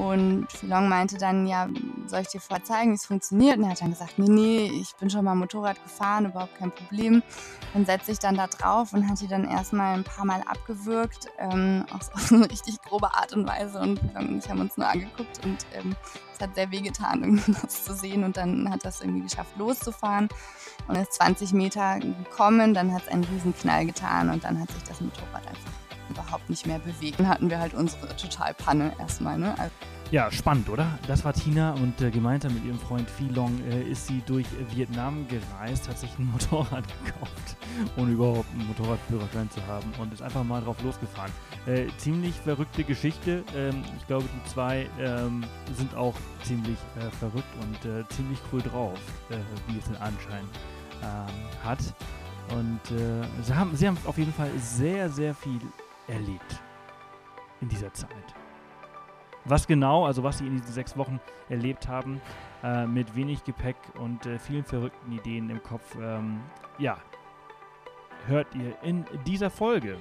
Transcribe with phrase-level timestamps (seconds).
[0.00, 1.68] Und Philong meinte dann, ja,
[2.06, 3.58] soll ich dir vorzeigen, wie es funktioniert?
[3.58, 6.72] Und er hat dann gesagt, nee, nee, ich bin schon mal Motorrad gefahren, überhaupt kein
[6.72, 7.22] Problem.
[7.74, 11.28] Dann setze ich dann da drauf und hat die dann erstmal ein paar Mal abgewürgt,
[11.38, 13.78] ähm, auf so eine richtig grobe Art und Weise.
[13.78, 15.94] Und Philong und ich haben uns nur angeguckt und ähm,
[16.32, 18.24] es hat sehr wehgetan, irgendwie das zu sehen.
[18.24, 20.30] Und dann hat das irgendwie geschafft, loszufahren
[20.88, 22.72] und ist 20 Meter gekommen.
[22.72, 25.79] Dann hat es einen riesen Knall getan und dann hat sich das Motorrad einfach
[26.10, 27.18] überhaupt nicht mehr bewegt.
[27.18, 29.38] Dann hatten wir halt unsere Totalpanne erstmal.
[29.38, 29.54] Ne?
[29.58, 29.72] Also
[30.10, 30.98] ja, spannend, oder?
[31.06, 34.46] Das war Tina und äh, gemeinsam mit ihrem Freund Phi Long äh, ist sie durch
[34.74, 37.56] Vietnam gereist, hat sich ein Motorrad gekauft,
[37.96, 41.30] ohne überhaupt einen Motorradführerschein zu haben und ist einfach mal drauf losgefahren.
[41.66, 43.44] Äh, ziemlich verrückte Geschichte.
[43.54, 45.44] Ähm, ich glaube, die zwei ähm,
[45.76, 48.98] sind auch ziemlich äh, verrückt und äh, ziemlich cool drauf,
[49.68, 50.44] wie es den Anschein
[51.04, 51.78] ähm, hat.
[52.48, 52.80] Und
[53.44, 55.60] sie, haben, sie haben auf jeden Fall sehr, sehr viel
[56.10, 56.62] erlebt
[57.60, 58.34] in dieser Zeit.
[59.44, 62.20] Was genau, also was sie in diesen sechs Wochen erlebt haben,
[62.62, 66.40] äh, mit wenig Gepäck und äh, vielen verrückten Ideen im Kopf, ähm,
[66.78, 66.98] ja,
[68.26, 69.96] hört ihr in dieser Folge.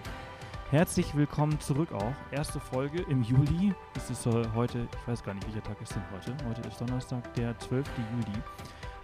[0.72, 2.14] Herzlich willkommen zurück auch.
[2.32, 3.74] Erste Folge im Juli.
[3.96, 6.36] Es ist äh, heute, ich weiß gar nicht, welcher Tag ist denn heute?
[6.48, 7.88] Heute ist Donnerstag, der 12.
[8.12, 8.40] Juli.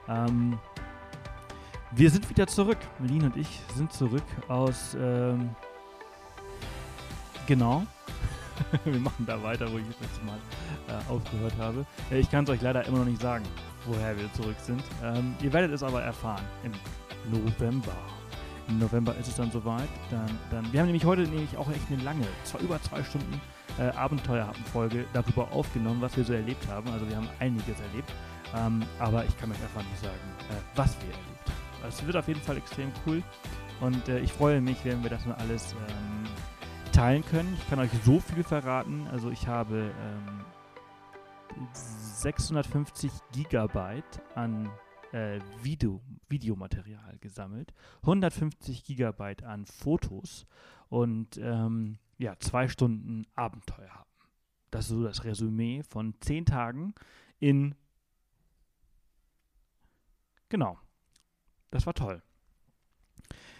[0.08, 0.59] Ähm,
[1.92, 2.78] wir sind wieder zurück.
[3.00, 5.56] Melin und ich sind zurück aus ähm,
[7.48, 7.86] Genau.
[8.86, 10.38] wir machen da weiter, wo ich das letzte Mal
[10.88, 11.86] äh, aufgehört habe.
[12.10, 13.44] Äh, ich kann es euch leider immer noch nicht sagen,
[13.86, 14.84] woher wir zurück sind.
[15.04, 16.72] Ähm, ihr werdet es aber erfahren im
[17.32, 17.96] November.
[18.68, 19.90] Im November ist es dann soweit.
[20.10, 23.40] Dann, dann, wir haben nämlich heute nämlich auch echt eine lange, zwar über zwei Stunden
[23.78, 26.90] äh, Abenteuerhappen-Folge darüber aufgenommen, was wir so erlebt haben.
[26.92, 28.12] Also wir haben einiges erlebt.
[28.56, 30.16] Ähm, aber ich kann euch einfach nicht sagen,
[30.50, 31.84] äh, was wir erlebt haben.
[31.84, 33.22] Also es wird auf jeden Fall extrem cool.
[33.82, 36.25] Und äh, ich freue mich, wenn wir das dann alles ähm,
[36.96, 37.54] teilen können.
[37.58, 39.06] Ich kann euch so viel verraten.
[39.08, 40.46] Also ich habe ähm,
[41.74, 44.70] 650 Gigabyte an
[45.12, 50.47] äh, Video, Videomaterial gesammelt, 150 Gigabyte an Fotos
[50.88, 54.09] und ähm, ja, zwei Stunden Abenteuer haben.
[54.72, 56.96] Das ist so das Resümee von zehn Tagen
[57.40, 57.75] in.
[60.48, 60.80] Genau.
[61.72, 62.24] Das war toll.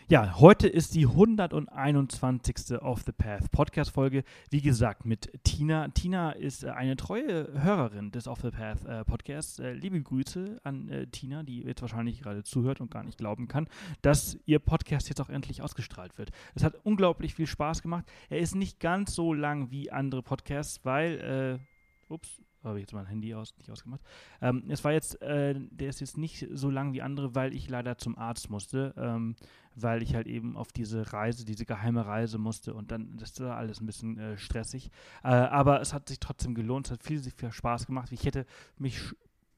[0.08, 2.80] Ja, heute ist die 121.
[2.80, 4.24] Off the Path Podcast-Folge.
[4.52, 5.88] Wie gesagt, mit Tina.
[5.88, 9.58] Tina ist äh, eine treue Hörerin des Off the Path äh, Podcasts.
[9.58, 13.48] Äh, liebe Grüße an äh, Tina, die jetzt wahrscheinlich gerade zuhört und gar nicht glauben
[13.48, 13.68] kann,
[14.04, 16.30] dass ihr Podcast jetzt auch endlich ausgestrahlt wird.
[16.54, 18.06] Es hat unglaublich viel Spaß gemacht.
[18.30, 22.94] Er ist nicht ganz so lang wie andere Podcasts, weil, äh, ups, habe ich jetzt
[22.94, 24.02] mein Handy aus, nicht ausgemacht.
[24.42, 27.70] Ähm, es war jetzt, äh, der ist jetzt nicht so lang wie andere, weil ich
[27.70, 29.36] leider zum Arzt musste, ähm,
[29.76, 33.58] weil ich halt eben auf diese Reise, diese geheime Reise musste und dann, das war
[33.58, 34.92] alles ein bisschen äh, stressig.
[35.24, 38.12] Äh, aber es hat sich trotzdem gelohnt, es hat viel, viel Spaß gemacht.
[38.12, 38.46] Ich hätte
[38.78, 39.00] mich,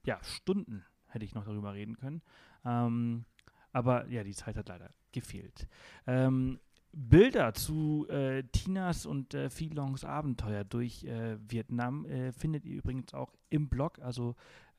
[0.04, 2.22] ja, Stunden hätte ich noch darüber reden können.
[2.64, 3.24] Ähm,
[3.72, 5.68] aber ja, die Zeit hat leider gefehlt.
[6.06, 6.58] Ähm,
[6.92, 13.14] Bilder zu äh, Tinas und äh, Filongs Abenteuer durch äh, Vietnam äh, findet ihr übrigens
[13.14, 13.98] auch im Blog.
[14.00, 14.34] Also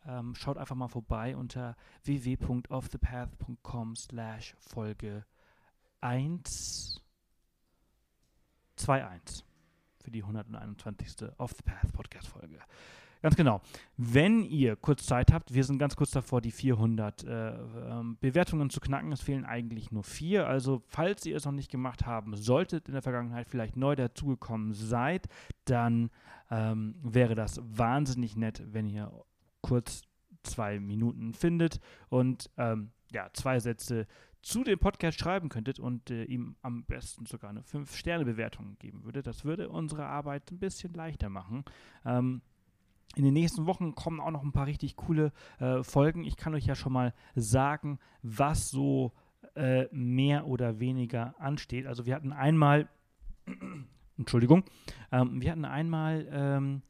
[0.05, 5.25] ähm, schaut einfach mal vorbei unter www.offthepath.com slash Folge
[6.01, 7.01] 1
[8.87, 9.45] 21
[10.01, 11.29] für die 121.
[11.37, 12.59] Off the Path Podcast Folge.
[13.21, 13.61] Ganz genau.
[13.97, 18.69] Wenn ihr kurz Zeit habt, wir sind ganz kurz davor, die 400 äh, ähm, Bewertungen
[18.69, 19.11] zu knacken.
[19.11, 20.47] Es fehlen eigentlich nur vier.
[20.47, 24.73] Also, falls ihr es noch nicht gemacht haben solltet, in der Vergangenheit vielleicht neu dazugekommen
[24.73, 25.27] seid,
[25.65, 26.11] dann
[26.49, 29.11] ähm, wäre das wahnsinnig nett, wenn ihr
[29.61, 30.03] kurz
[30.43, 34.07] zwei Minuten findet und ähm, ja, zwei Sätze
[34.41, 39.27] zu dem Podcast schreiben könntet und äh, ihm am besten sogar eine 5-Sterne-Bewertung geben würdet.
[39.27, 41.65] Das würde unsere Arbeit ein bisschen leichter machen.
[42.05, 42.41] Ähm,
[43.15, 46.23] in den nächsten Wochen kommen auch noch ein paar richtig coole äh, Folgen.
[46.23, 49.13] Ich kann euch ja schon mal sagen, was so
[49.55, 51.87] äh, mehr oder weniger ansteht.
[51.87, 52.87] Also wir hatten einmal,
[54.17, 54.63] Entschuldigung,
[55.11, 56.81] ähm, wir hatten einmal ähm,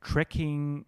[0.00, 0.84] Tracking,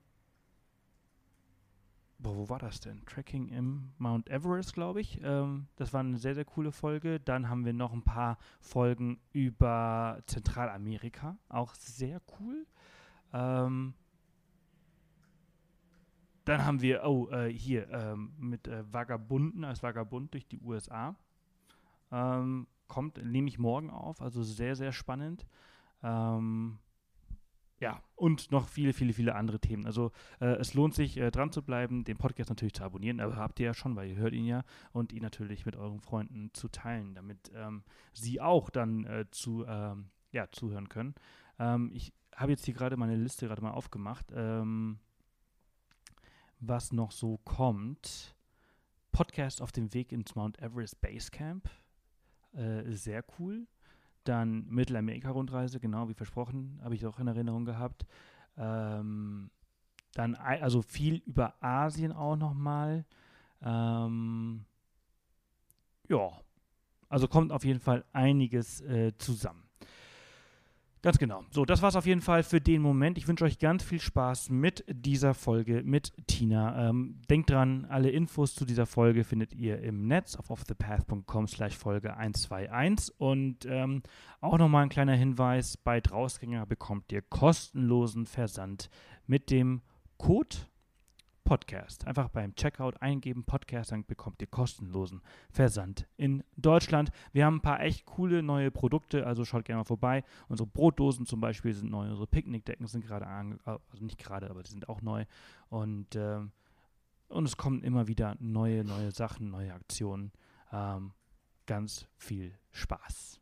[2.18, 3.04] boah, wo war das denn?
[3.04, 5.20] Tracking im Mount Everest, glaube ich.
[5.22, 7.20] Ähm, das war eine sehr, sehr coole Folge.
[7.20, 12.66] Dann haben wir noch ein paar Folgen über Zentralamerika, auch sehr cool.
[13.34, 13.94] Ähm,
[16.44, 21.16] dann haben wir, oh, äh, hier, ähm, mit äh, Vagabunden als Vagabund durch die USA.
[22.12, 25.46] Ähm, kommt, nehme ich morgen auf, also sehr, sehr spannend.
[26.02, 26.78] Ähm,
[27.80, 29.84] ja, und noch viele, viele, viele andere Themen.
[29.86, 33.36] Also äh, es lohnt sich, äh, dran zu bleiben, den Podcast natürlich zu abonnieren, aber
[33.36, 36.50] habt ihr ja schon, weil ihr hört ihn ja, und ihn natürlich mit euren Freunden
[36.52, 37.82] zu teilen, damit ähm,
[38.12, 41.14] sie auch dann äh, zu, ähm, ja, zuhören können.
[41.58, 44.98] Ähm, ich habe jetzt hier gerade meine Liste gerade mal aufgemacht, ähm,
[46.60, 48.34] was noch so kommt.
[49.12, 51.70] Podcast auf dem Weg ins Mount Everest Base Camp.
[52.52, 53.66] Äh, sehr cool.
[54.24, 58.06] Dann Mittelamerika-Rundreise, genau wie versprochen, habe ich auch in Erinnerung gehabt.
[58.56, 59.50] Ähm,
[60.14, 63.04] dann also viel über Asien auch nochmal.
[63.60, 64.64] Ähm,
[66.08, 66.30] ja,
[67.08, 69.63] also kommt auf jeden Fall einiges äh, zusammen.
[71.04, 71.44] Ganz genau.
[71.50, 73.18] So, das war es auf jeden Fall für den Moment.
[73.18, 76.88] Ich wünsche euch ganz viel Spaß mit dieser Folge mit Tina.
[76.88, 81.76] Ähm, denkt dran, alle Infos zu dieser Folge findet ihr im Netz auf offthepath.com slash
[81.76, 83.20] Folge 121.
[83.20, 84.02] Und ähm,
[84.40, 88.88] auch nochmal ein kleiner Hinweis, bei Drausgänger bekommt ihr kostenlosen Versand
[89.26, 89.82] mit dem
[90.16, 90.56] Code
[91.44, 92.06] Podcast.
[92.06, 97.10] Einfach beim Checkout eingeben Podcast, dann bekommt ihr kostenlosen Versand in Deutschland.
[97.32, 100.24] Wir haben ein paar echt coole neue Produkte, also schaut gerne mal vorbei.
[100.48, 104.70] Unsere Brotdosen zum Beispiel sind neu, unsere Picknickdecken sind gerade, also nicht gerade, aber die
[104.70, 105.26] sind auch neu.
[105.68, 106.52] Und, ähm,
[107.28, 110.32] und es kommen immer wieder neue, neue Sachen, neue Aktionen.
[110.72, 111.12] Ähm,
[111.66, 113.40] ganz viel Spaß.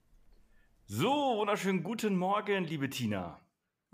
[0.86, 3.40] So, wunderschönen guten Morgen, liebe Tina.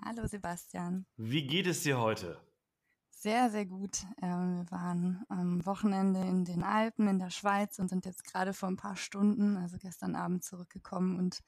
[0.04, 1.06] Hallo Sebastian.
[1.16, 2.40] Wie geht es dir heute?
[3.20, 4.04] Sehr, sehr gut.
[4.22, 8.52] Ähm, wir waren am Wochenende in den Alpen in der Schweiz und sind jetzt gerade
[8.52, 11.40] vor ein paar Stunden, also gestern Abend zurückgekommen und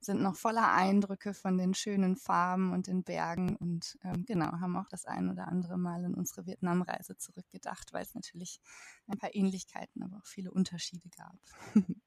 [0.00, 4.76] sind noch voller Eindrücke von den schönen Farben und den Bergen und ähm, genau, haben
[4.76, 8.60] auch das ein oder andere Mal in unsere Vietnamreise zurückgedacht, weil es natürlich
[9.06, 11.38] ein paar Ähnlichkeiten, aber auch viele Unterschiede gab.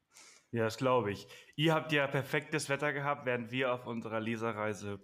[0.51, 1.27] ja, das glaube ich.
[1.55, 5.03] Ihr habt ja perfektes Wetter gehabt, während wir auf unserer Leserreise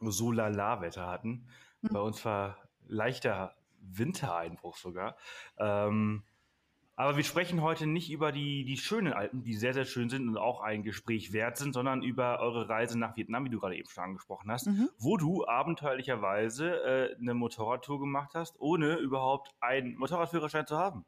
[0.00, 1.46] so lala Wetter hatten.
[1.82, 1.88] Mhm.
[1.92, 5.16] Bei uns war leichter Wintereinbruch sogar.
[5.58, 6.24] Ähm,
[6.98, 10.28] aber wir sprechen heute nicht über die, die schönen Alpen, die sehr, sehr schön sind
[10.28, 13.76] und auch ein Gespräch wert sind, sondern über eure Reise nach Vietnam, wie du gerade
[13.76, 14.88] eben schon angesprochen hast, mhm.
[14.98, 21.04] wo du abenteuerlicherweise äh, eine Motorradtour gemacht hast, ohne überhaupt einen Motorradführerschein zu haben.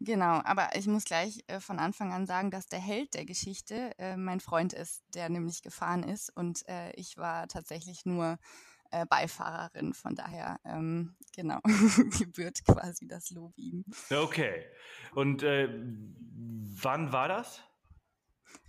[0.00, 3.92] Genau, aber ich muss gleich äh, von Anfang an sagen, dass der Held der Geschichte
[3.98, 8.38] äh, mein Freund ist, der nämlich gefahren ist und äh, ich war tatsächlich nur
[8.90, 9.94] äh, Beifahrerin.
[9.94, 11.60] Von daher, ähm, genau,
[12.18, 13.84] gebührt quasi das Lob ihm.
[14.10, 14.64] Okay.
[15.14, 15.68] Und äh,
[16.82, 17.62] wann war das?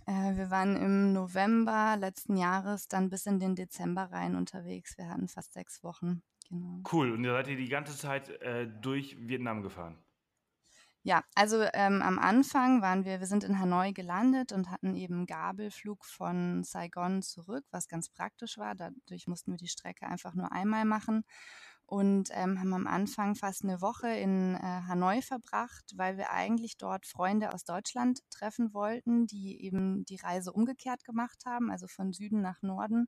[0.06, 4.98] Äh, wir waren im November letzten Jahres dann bis in den Dezember rein unterwegs.
[4.98, 6.22] Wir hatten fast sechs Wochen.
[6.48, 6.82] Genau.
[6.90, 7.12] Cool.
[7.12, 9.98] Und ihr seid ihr die ganze Zeit äh, durch Vietnam gefahren?
[11.02, 15.24] Ja, also ähm, am Anfang waren wir, wir sind in Hanoi gelandet und hatten eben
[15.26, 18.74] Gabelflug von Saigon zurück, was ganz praktisch war.
[18.74, 21.22] Dadurch mussten wir die Strecke einfach nur einmal machen
[21.86, 26.76] und ähm, haben am Anfang fast eine Woche in äh, Hanoi verbracht, weil wir eigentlich
[26.76, 32.12] dort Freunde aus Deutschland treffen wollten, die eben die Reise umgekehrt gemacht haben, also von
[32.12, 33.06] Süden nach Norden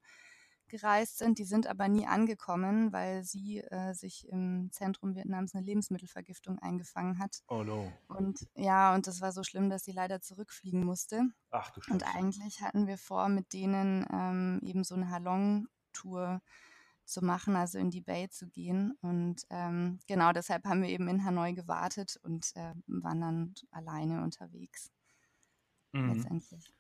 [0.73, 1.39] gereist sind.
[1.39, 7.19] Die sind aber nie angekommen, weil sie äh, sich im Zentrum Vietnams eine Lebensmittelvergiftung eingefangen
[7.19, 7.43] hat.
[7.49, 7.93] Oh no.
[8.09, 11.23] Und ja, und das war so schlimm, dass sie leider zurückfliegen musste.
[11.51, 11.93] Ach du Scheiße.
[11.93, 16.41] Und eigentlich hatten wir vor, mit denen ähm, eben so eine Halong-Tour
[17.05, 18.97] zu machen, also in die Bay zu gehen.
[19.03, 24.23] Und ähm, genau deshalb haben wir eben in Hanoi gewartet und äh, waren dann alleine
[24.23, 24.91] unterwegs.
[25.93, 26.15] Mhm.
[26.15, 26.73] Letztendlich.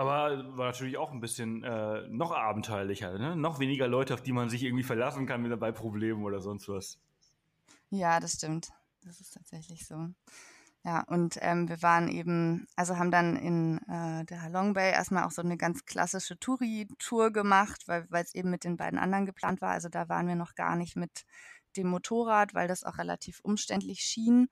[0.00, 3.36] Aber war natürlich auch ein bisschen äh, noch abenteuerlicher, ne?
[3.36, 6.70] Noch weniger Leute, auf die man sich irgendwie verlassen kann mit dabei Problemen oder sonst
[6.70, 6.98] was.
[7.90, 8.70] Ja, das stimmt.
[9.04, 10.08] Das ist tatsächlich so.
[10.86, 15.24] Ja, und ähm, wir waren eben, also haben dann in äh, der Halong Bay erstmal
[15.24, 19.60] auch so eine ganz klassische Touri-Tour gemacht, weil es eben mit den beiden anderen geplant
[19.60, 19.72] war.
[19.72, 21.26] Also da waren wir noch gar nicht mit
[21.76, 24.48] dem Motorrad, weil das auch relativ umständlich schien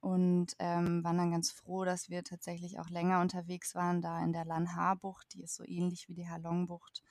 [0.00, 4.32] und ähm, waren dann ganz froh, dass wir tatsächlich auch länger unterwegs waren, da in
[4.32, 7.02] der Lan Ha-Bucht, die ist so ähnlich wie die Halong-Bucht,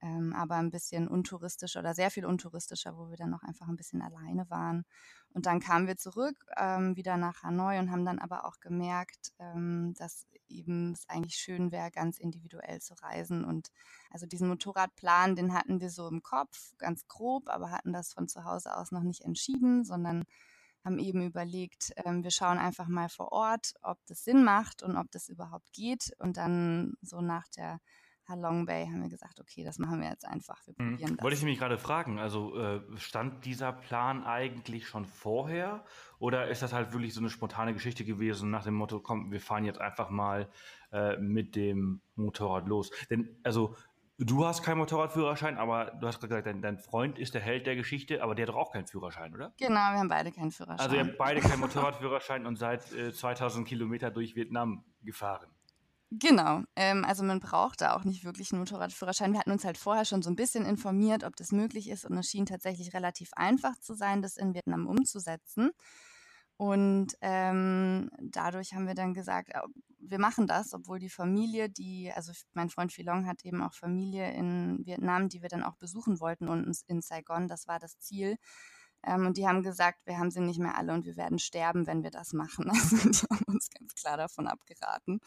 [0.00, 3.76] ähm, aber ein bisschen untouristischer oder sehr viel untouristischer, wo wir dann noch einfach ein
[3.76, 4.84] bisschen alleine waren.
[5.34, 9.32] Und dann kamen wir zurück ähm, wieder nach Hanoi und haben dann aber auch gemerkt,
[9.40, 13.44] ähm, dass eben es eigentlich schön wäre, ganz individuell zu reisen.
[13.44, 13.72] Und
[14.10, 18.28] also diesen Motorradplan, den hatten wir so im Kopf, ganz grob, aber hatten das von
[18.28, 20.24] zu Hause aus noch nicht entschieden, sondern
[20.88, 24.96] haben eben überlegt, ähm, wir schauen einfach mal vor Ort, ob das Sinn macht und
[24.96, 26.12] ob das überhaupt geht.
[26.18, 27.78] Und dann so nach der
[28.26, 30.60] Halong Bay haben wir gesagt, okay, das machen wir jetzt einfach.
[30.66, 30.90] Wir mhm.
[30.90, 31.24] probieren das.
[31.24, 35.84] Wollte ich mich gerade fragen, also äh, stand dieser Plan eigentlich schon vorher
[36.18, 39.40] oder ist das halt wirklich so eine spontane Geschichte gewesen nach dem Motto, komm, wir
[39.40, 40.50] fahren jetzt einfach mal
[40.92, 42.90] äh, mit dem Motorrad los?
[43.08, 43.74] Denn also
[44.20, 47.76] Du hast keinen Motorradführerschein, aber du hast gesagt, dein, dein, Freund ist der Held der
[47.76, 49.52] Geschichte, aber der hat doch auch keinen Führerschein, oder?
[49.58, 50.80] Genau, wir haben beide keinen Führerschein.
[50.80, 55.48] Also ihr habt beide keinen Motorradführerschein und seid äh, 2000 Kilometer durch Vietnam gefahren.
[56.10, 59.32] Genau, ähm, also man braucht da auch nicht wirklich einen Motorradführerschein.
[59.32, 62.18] Wir hatten uns halt vorher schon so ein bisschen informiert, ob das möglich ist und
[62.18, 65.70] es schien tatsächlich relativ einfach zu sein, das in Vietnam umzusetzen.
[66.56, 69.50] Und ähm, dadurch haben wir dann gesagt,
[70.10, 74.32] wir machen das, obwohl die Familie, die, also mein Freund Philong hat eben auch Familie
[74.32, 78.36] in Vietnam, die wir dann auch besuchen wollten und in Saigon, das war das Ziel.
[79.04, 81.86] Ähm, und die haben gesagt, wir haben sie nicht mehr alle und wir werden sterben,
[81.86, 82.70] wenn wir das machen.
[82.70, 85.20] Also die haben uns ganz klar davon abgeraten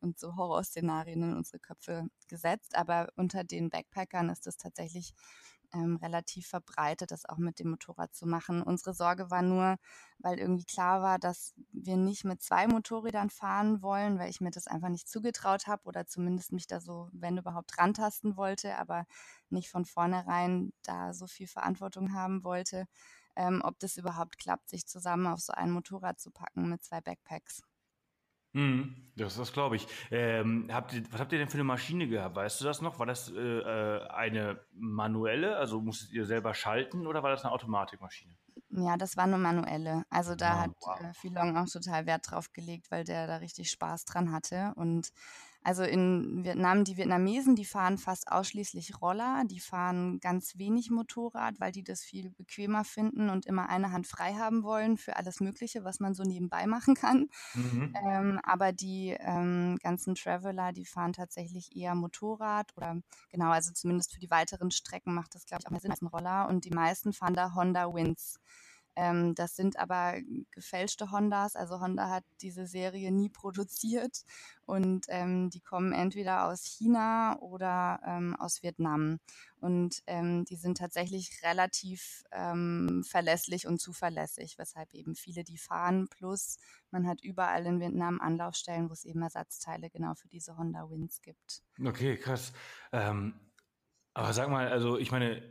[0.00, 2.76] und so Horrorszenarien in unsere Köpfe gesetzt.
[2.76, 5.12] Aber unter den Backpackern ist es tatsächlich
[5.72, 8.62] ähm, relativ verbreitet, das auch mit dem Motorrad zu machen.
[8.62, 9.76] Unsere Sorge war nur,
[10.18, 14.50] weil irgendwie klar war, dass wir nicht mit zwei Motorrädern fahren wollen, weil ich mir
[14.50, 19.06] das einfach nicht zugetraut habe oder zumindest mich da so, wenn überhaupt, rantasten wollte, aber
[19.48, 22.86] nicht von vornherein da so viel Verantwortung haben wollte,
[23.36, 27.00] ähm, ob das überhaupt klappt, sich zusammen auf so ein Motorrad zu packen mit zwei
[27.00, 27.62] Backpacks.
[28.52, 29.86] Mhm, das, das glaube ich.
[30.10, 32.36] Ähm, habt ihr, was habt ihr denn für eine Maschine gehabt?
[32.36, 32.98] Weißt du das noch?
[32.98, 37.52] War das äh, äh eine manuelle, also musstet ihr selber schalten oder war das eine
[37.52, 38.36] Automatikmaschine?
[38.70, 40.04] Ja, das war eine manuelle.
[40.10, 41.00] Also da oh, hat wow.
[41.00, 44.72] äh, Philong auch total Wert drauf gelegt, weil der da richtig Spaß dran hatte.
[44.76, 45.10] Und
[45.62, 51.60] also in Vietnam, die Vietnamesen, die fahren fast ausschließlich Roller, die fahren ganz wenig Motorrad,
[51.60, 55.40] weil die das viel bequemer finden und immer eine Hand frei haben wollen für alles
[55.40, 57.28] Mögliche, was man so nebenbei machen kann.
[57.54, 57.94] Mhm.
[58.02, 62.96] Ähm, aber die ähm, ganzen Traveler, die fahren tatsächlich eher Motorrad oder
[63.30, 66.00] genau, also zumindest für die weiteren Strecken macht das, glaube ich, auch mehr Sinn als
[66.00, 66.48] ein Roller.
[66.48, 68.40] Und die meisten fahren da Honda Winds.
[69.00, 70.16] Ähm, das sind aber
[70.50, 71.56] gefälschte Hondas.
[71.56, 74.24] Also Honda hat diese Serie nie produziert
[74.66, 79.18] und ähm, die kommen entweder aus China oder ähm, aus Vietnam.
[79.58, 86.06] Und ähm, die sind tatsächlich relativ ähm, verlässlich und zuverlässig, weshalb eben viele die fahren.
[86.10, 86.58] Plus
[86.90, 91.22] man hat überall in Vietnam Anlaufstellen, wo es eben Ersatzteile genau für diese Honda Winds
[91.22, 91.62] gibt.
[91.82, 92.52] Okay, krass.
[92.92, 93.32] Ähm,
[94.12, 95.42] aber sag mal, also ich meine,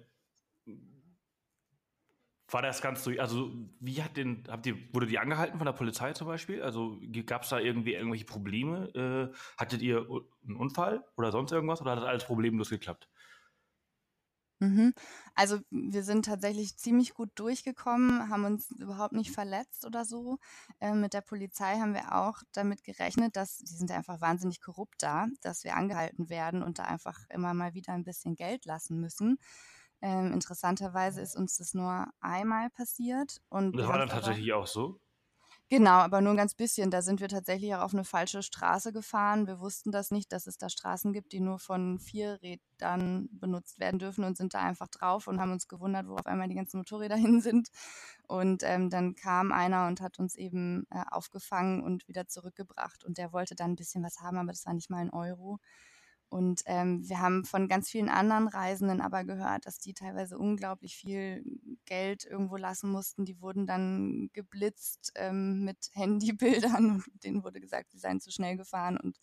[2.53, 3.19] war das ganz durch?
[3.21, 6.61] Also, wie hat den, habt ihr, wurde die angehalten von der Polizei zum Beispiel?
[6.61, 9.31] Also, gab es da irgendwie irgendwelche Probleme?
[9.33, 10.07] Äh, hattet ihr
[10.45, 13.09] einen Unfall oder sonst irgendwas oder hat das alles problemlos geklappt?
[14.61, 14.93] Mhm.
[15.35, 20.37] Also wir sind tatsächlich ziemlich gut durchgekommen, haben uns überhaupt nicht verletzt oder so.
[20.81, 25.01] Äh, mit der Polizei haben wir auch damit gerechnet, dass die sind einfach wahnsinnig korrupt
[25.01, 28.99] da, dass wir angehalten werden und da einfach immer mal wieder ein bisschen Geld lassen
[28.99, 29.37] müssen.
[30.01, 33.41] Ähm, interessanterweise ist uns das nur einmal passiert.
[33.49, 34.99] Und das war dann tatsächlich auch so?
[35.71, 36.89] Genau, aber nur ein ganz bisschen.
[36.89, 39.45] Da sind wir tatsächlich auch auf eine falsche Straße gefahren.
[39.45, 43.79] Wir wussten das nicht, dass es da Straßen gibt, die nur von vier Rädern benutzt
[43.79, 46.55] werden dürfen und sind da einfach drauf und haben uns gewundert, wo auf einmal die
[46.55, 47.69] ganzen Motorräder hin sind.
[48.27, 53.05] Und ähm, dann kam einer und hat uns eben äh, aufgefangen und wieder zurückgebracht.
[53.05, 55.59] Und der wollte dann ein bisschen was haben, aber das war nicht mal ein Euro.
[56.29, 60.95] Und ähm, wir haben von ganz vielen anderen Reisenden aber gehört, dass die teilweise unglaublich
[60.95, 61.43] viel
[61.85, 63.25] Geld irgendwo lassen mussten.
[63.25, 68.57] Die wurden dann geblitzt ähm, mit Handybildern und denen wurde gesagt, sie seien zu schnell
[68.57, 68.97] gefahren.
[68.97, 69.17] Und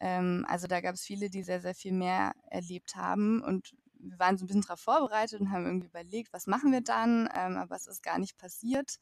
[0.00, 3.40] ähm, also da gab es viele, die sehr, sehr viel mehr erlebt haben.
[3.40, 6.80] Und wir waren so ein bisschen darauf vorbereitet und haben irgendwie überlegt, was machen wir
[6.80, 7.28] dann?
[7.34, 8.98] Ähm, aber es ist gar nicht passiert.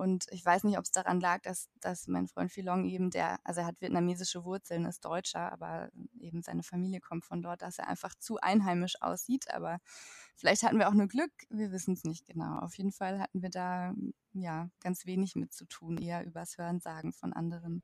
[0.00, 3.38] Und ich weiß nicht, ob es daran lag, dass, dass mein Freund Philong eben der,
[3.44, 7.78] also er hat vietnamesische Wurzeln, ist Deutscher, aber eben seine Familie kommt von dort, dass
[7.78, 9.52] er einfach zu einheimisch aussieht.
[9.52, 9.78] Aber
[10.36, 12.60] vielleicht hatten wir auch nur Glück, wir wissen es nicht genau.
[12.60, 13.92] Auf jeden Fall hatten wir da
[14.32, 17.82] ja ganz wenig mit zu tun, eher übers Hörensagen von anderen.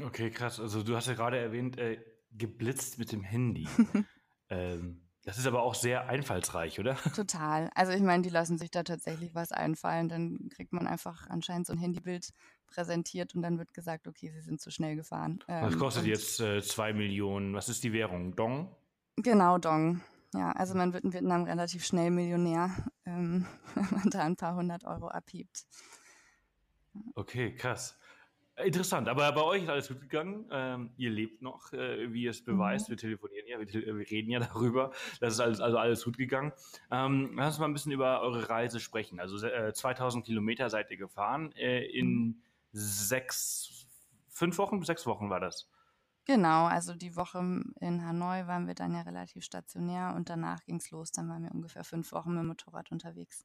[0.00, 0.60] Okay, krass.
[0.60, 2.00] Also du hast ja gerade erwähnt, äh,
[2.30, 3.66] geblitzt mit dem Handy.
[4.48, 6.94] ähm, das ist aber auch sehr einfallsreich, oder?
[7.14, 7.70] Total.
[7.74, 10.08] Also ich meine, die lassen sich da tatsächlich was einfallen.
[10.08, 12.30] Dann kriegt man einfach anscheinend so ein Handybild
[12.66, 15.44] präsentiert und dann wird gesagt, okay, sie sind zu schnell gefahren.
[15.46, 17.54] Was ähm, kostet jetzt äh, zwei Millionen?
[17.54, 18.34] Was ist die Währung?
[18.34, 18.74] Dong?
[19.16, 20.00] Genau, Dong.
[20.32, 22.70] Ja, also man wird in Vietnam relativ schnell Millionär,
[23.04, 25.66] ähm, wenn man da ein paar hundert Euro abhebt.
[27.14, 27.98] Okay, krass.
[28.64, 30.46] Interessant, aber bei euch ist alles gut gegangen.
[30.50, 32.88] Ähm, ihr lebt noch, äh, wie ihr es beweist.
[32.88, 32.92] Mhm.
[32.92, 34.92] Wir telefonieren ja, wir, wir, reden ja darüber.
[35.20, 36.52] Das ist alles, also alles gut gegangen.
[36.90, 39.20] Ähm, lass uns mal ein bisschen über eure Reise sprechen.
[39.20, 41.52] Also äh, 2000 Kilometer seid ihr gefahren.
[41.52, 42.42] Äh, in mhm.
[42.72, 43.86] sechs,
[44.28, 45.68] fünf Wochen, sechs Wochen war das.
[46.26, 47.38] Genau, also die Woche
[47.80, 51.10] in Hanoi waren wir dann ja relativ stationär und danach ging es los.
[51.10, 53.44] Dann waren wir ungefähr fünf Wochen mit dem Motorrad unterwegs.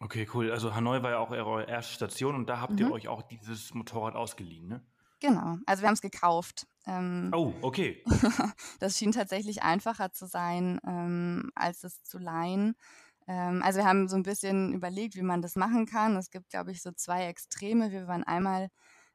[0.00, 0.50] Okay, cool.
[0.52, 2.78] Also Hanoi war ja auch eure erste Station und da habt mhm.
[2.78, 4.84] ihr euch auch dieses Motorrad ausgeliehen, ne?
[5.20, 6.68] Genau, also wir haben es gekauft.
[6.86, 8.04] Ähm, oh, okay.
[8.78, 12.76] das schien tatsächlich einfacher zu sein, ähm, als es zu leihen.
[13.26, 16.16] Ähm, also wir haben so ein bisschen überlegt, wie man das machen kann.
[16.16, 17.90] Es gibt, glaube ich, so zwei Extreme.
[17.90, 18.68] Wir waren einmal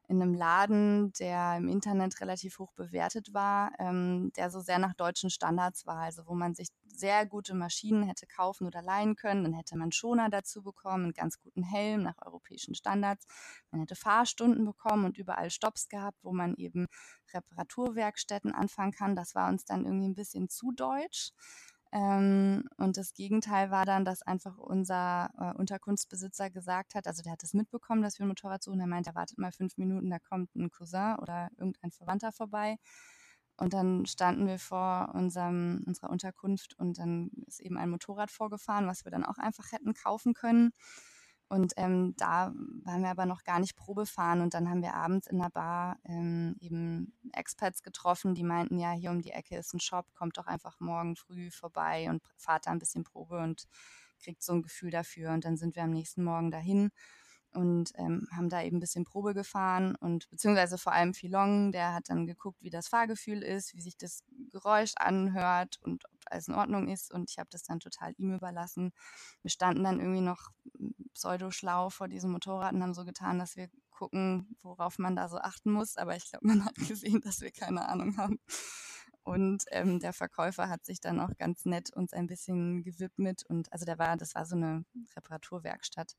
[0.06, 4.94] in einem Laden, der im Internet relativ hoch bewertet war, ähm, der so sehr nach
[4.94, 9.44] deutschen Standards war, also wo man sich sehr gute Maschinen hätte kaufen oder leihen können.
[9.44, 13.26] Dann hätte man Schoner dazu bekommen, einen ganz guten Helm nach europäischen Standards.
[13.70, 16.86] Man hätte Fahrstunden bekommen und überall Stops gehabt, wo man eben
[17.32, 19.16] Reparaturwerkstätten anfangen kann.
[19.16, 21.32] Das war uns dann irgendwie ein bisschen zu deutsch.
[21.94, 27.32] Ähm, und das Gegenteil war dann, dass einfach unser äh, Unterkunftsbesitzer gesagt hat, also der
[27.32, 28.80] hat das mitbekommen, dass wir ein Motorrad suchen.
[28.80, 32.78] Er meint, er wartet mal fünf Minuten, da kommt ein Cousin oder irgendein Verwandter vorbei.
[33.56, 38.88] Und dann standen wir vor unserem, unserer Unterkunft und dann ist eben ein Motorrad vorgefahren,
[38.88, 40.72] was wir dann auch einfach hätten kaufen können.
[41.48, 42.52] Und ähm, da
[42.84, 45.98] waren wir aber noch gar nicht Probefahren und dann haben wir abends in der Bar
[46.04, 50.38] ähm, eben Experts getroffen, die meinten, ja, hier um die Ecke ist ein Shop, kommt
[50.38, 53.66] doch einfach morgen früh vorbei und fahrt da ein bisschen Probe und
[54.22, 55.32] kriegt so ein Gefühl dafür.
[55.32, 56.90] Und dann sind wir am nächsten Morgen dahin
[57.54, 61.94] und ähm, haben da eben ein bisschen Probe gefahren und beziehungsweise vor allem Filong, der
[61.94, 66.48] hat dann geguckt, wie das Fahrgefühl ist, wie sich das Geräusch anhört und ob alles
[66.48, 68.92] in Ordnung ist und ich habe das dann total ihm überlassen.
[69.42, 70.50] Wir standen dann irgendwie noch
[71.14, 75.38] pseudo-schlau vor diesem Motorrad und haben so getan, dass wir gucken, worauf man da so
[75.38, 75.96] achten muss.
[75.96, 78.38] Aber ich glaube, man hat gesehen, dass wir keine Ahnung haben.
[79.22, 83.42] Und ähm, der Verkäufer hat sich dann auch ganz nett uns ein bisschen gewidmet.
[83.48, 84.84] Und also der war, das war so eine
[85.16, 86.14] Reparaturwerkstatt.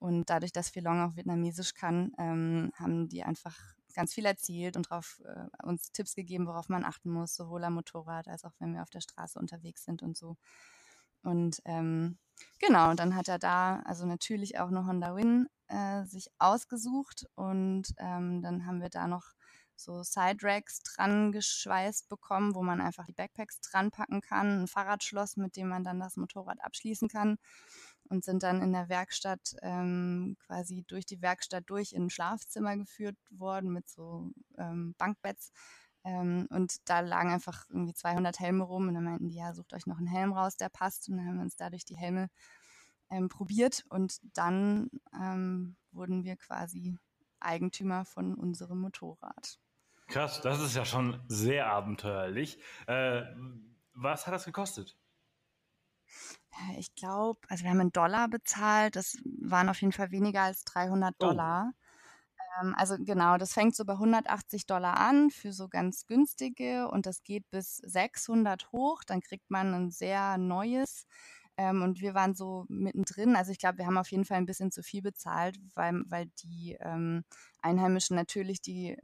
[0.00, 3.56] Und dadurch, dass Filong auch Vietnamesisch kann, ähm, haben die einfach
[3.94, 7.74] ganz viel erzählt und drauf, äh, uns Tipps gegeben, worauf man achten muss, sowohl am
[7.74, 10.36] Motorrad als auch wenn wir auf der Straße unterwegs sind und so.
[11.22, 12.18] Und ähm,
[12.58, 17.84] Genau, dann hat er da also natürlich auch eine Honda Win äh, sich ausgesucht und
[17.98, 19.32] ähm, dann haben wir da noch
[19.76, 25.36] so Side-Racks dran geschweißt bekommen, wo man einfach die Backpacks dran packen kann, ein Fahrradschloss,
[25.36, 27.36] mit dem man dann das Motorrad abschließen kann
[28.10, 32.76] und sind dann in der Werkstatt ähm, quasi durch die Werkstatt durch in ein Schlafzimmer
[32.76, 35.52] geführt worden mit so ähm, Bankbetts,
[36.04, 39.74] ähm, und da lagen einfach irgendwie 200 Helme rum und dann meinten die, ja, sucht
[39.74, 41.08] euch noch einen Helm raus, der passt.
[41.08, 42.28] Und dann haben wir uns dadurch die Helme
[43.10, 46.96] ähm, probiert und dann ähm, wurden wir quasi
[47.40, 49.58] Eigentümer von unserem Motorrad.
[50.08, 52.58] Krass, das ist ja schon sehr abenteuerlich.
[52.86, 53.22] Äh,
[53.92, 54.96] was hat das gekostet?
[56.78, 58.96] Ich glaube, also wir haben einen Dollar bezahlt.
[58.96, 61.72] Das waren auf jeden Fall weniger als 300 Dollar.
[61.72, 62.62] Oh.
[62.62, 67.06] Ähm, also genau, das fängt so bei 180 Dollar an für so ganz günstige und
[67.06, 69.04] das geht bis 600 hoch.
[69.04, 71.06] Dann kriegt man ein sehr neues.
[71.56, 73.36] Ähm, und wir waren so mittendrin.
[73.36, 76.26] Also ich glaube, wir haben auf jeden Fall ein bisschen zu viel bezahlt, weil, weil
[76.42, 77.24] die ähm,
[77.60, 78.96] Einheimischen natürlich die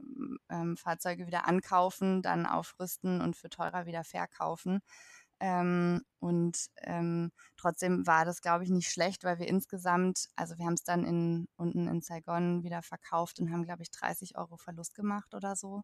[0.49, 4.81] ähm, Fahrzeuge wieder ankaufen, dann aufrüsten und für teurer wieder verkaufen.
[5.39, 10.65] Ähm, und ähm, trotzdem war das, glaube ich, nicht schlecht, weil wir insgesamt, also wir
[10.65, 14.57] haben es dann in, unten in Saigon wieder verkauft und haben, glaube ich, 30 Euro
[14.57, 15.83] Verlust gemacht oder so.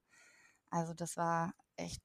[0.69, 2.01] Also das war echt,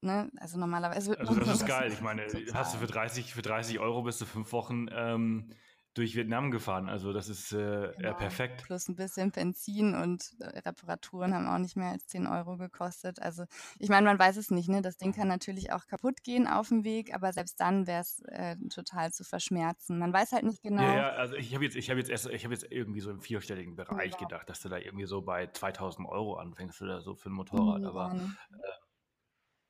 [0.00, 1.18] ne, also normalerweise.
[1.18, 1.92] Also das ist geil.
[1.92, 2.54] Ich meine, total.
[2.54, 5.50] hast du für 30, für 30 Euro bist du fünf Wochen ähm,
[5.94, 6.88] durch Vietnam gefahren.
[6.88, 8.14] Also das ist äh, genau.
[8.14, 8.64] perfekt.
[8.64, 13.22] Plus ein bisschen Benzin und äh, Reparaturen haben auch nicht mehr als 10 Euro gekostet.
[13.22, 13.44] Also
[13.78, 14.68] ich meine, man weiß es nicht.
[14.68, 14.82] Ne?
[14.82, 18.20] Das Ding kann natürlich auch kaputt gehen auf dem Weg, aber selbst dann wäre es
[18.26, 19.98] äh, total zu verschmerzen.
[19.98, 20.82] Man weiß halt nicht genau.
[20.82, 23.10] Ja, ja also ich habe jetzt, ich habe jetzt erst, ich habe jetzt irgendwie so
[23.10, 24.18] im vierstelligen Bereich ja.
[24.18, 27.82] gedacht, dass du da irgendwie so bei 2000 Euro anfängst oder so für ein Motorrad.
[27.82, 27.88] Ja.
[27.88, 28.56] Aber äh,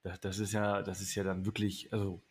[0.05, 2.23] das, das ist ja, das ist ja dann wirklich, also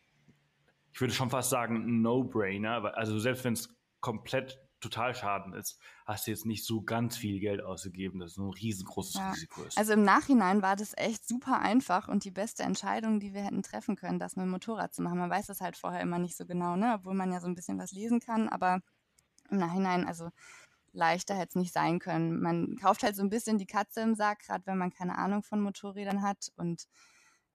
[0.92, 2.96] ich würde schon fast sagen, No-Brainer.
[2.96, 7.40] Also selbst wenn es komplett total schaden ist, hast du jetzt nicht so ganz viel
[7.40, 9.32] Geld ausgegeben, dass es ein riesengroßes ja.
[9.32, 9.78] Risiko ist.
[9.78, 13.64] Also im Nachhinein war das echt super einfach und die beste Entscheidung, die wir hätten
[13.64, 15.20] treffen können, das mit dem Motorrad zu machen.
[15.20, 16.96] Man weiß das halt vorher immer nicht so genau, ne?
[16.96, 18.82] obwohl man ja so ein bisschen was lesen kann, aber
[19.50, 20.30] im Nachhinein, also
[20.92, 22.42] leichter hätte es nicht sein können.
[22.42, 25.44] Man kauft halt so ein bisschen die Katze im Sack, gerade wenn man keine Ahnung
[25.44, 26.88] von Motorrädern hat und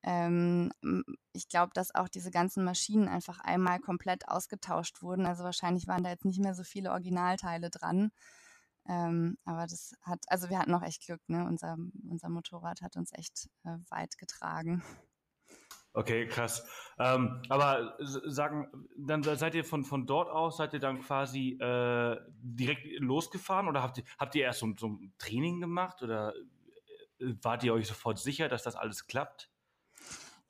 [0.03, 0.73] ähm,
[1.33, 5.27] ich glaube, dass auch diese ganzen Maschinen einfach einmal komplett ausgetauscht wurden.
[5.27, 8.11] Also wahrscheinlich waren da jetzt nicht mehr so viele Originalteile dran.
[8.89, 11.45] Ähm, aber das hat, also wir hatten noch echt Glück, ne?
[11.47, 11.77] Unser,
[12.09, 14.83] unser Motorrad hat uns echt äh, weit getragen.
[15.93, 16.65] Okay, krass.
[16.99, 22.17] Ähm, aber sagen, dann seid ihr von, von dort aus, seid ihr dann quasi äh,
[22.29, 26.35] direkt losgefahren oder habt ihr, habt ihr erst so, so ein Training gemacht oder
[27.19, 29.51] äh, wart ihr euch sofort sicher, dass das alles klappt?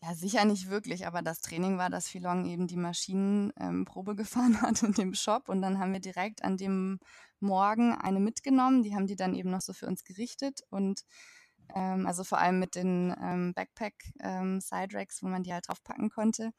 [0.00, 4.62] Ja, sicher nicht wirklich, aber das Training war, dass Filong eben die Maschinenprobe ähm, gefahren
[4.62, 7.00] hat in dem Shop und dann haben wir direkt an dem
[7.40, 8.82] Morgen eine mitgenommen.
[8.82, 11.04] Die haben die dann eben noch so für uns gerichtet und
[11.74, 16.52] ähm, also vor allem mit den ähm, Backpack ähm, wo man die halt draufpacken konnte.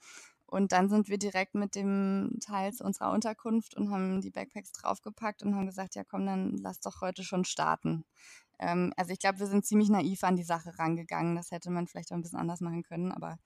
[0.45, 4.71] Und dann sind wir direkt mit dem Teil zu unserer Unterkunft und haben die Backpacks
[4.73, 8.03] draufgepackt und haben gesagt, ja komm, dann lass doch heute schon starten.
[8.59, 11.35] Ähm, also ich glaube, wir sind ziemlich naiv an die Sache rangegangen.
[11.35, 13.37] Das hätte man vielleicht auch ein bisschen anders machen können, aber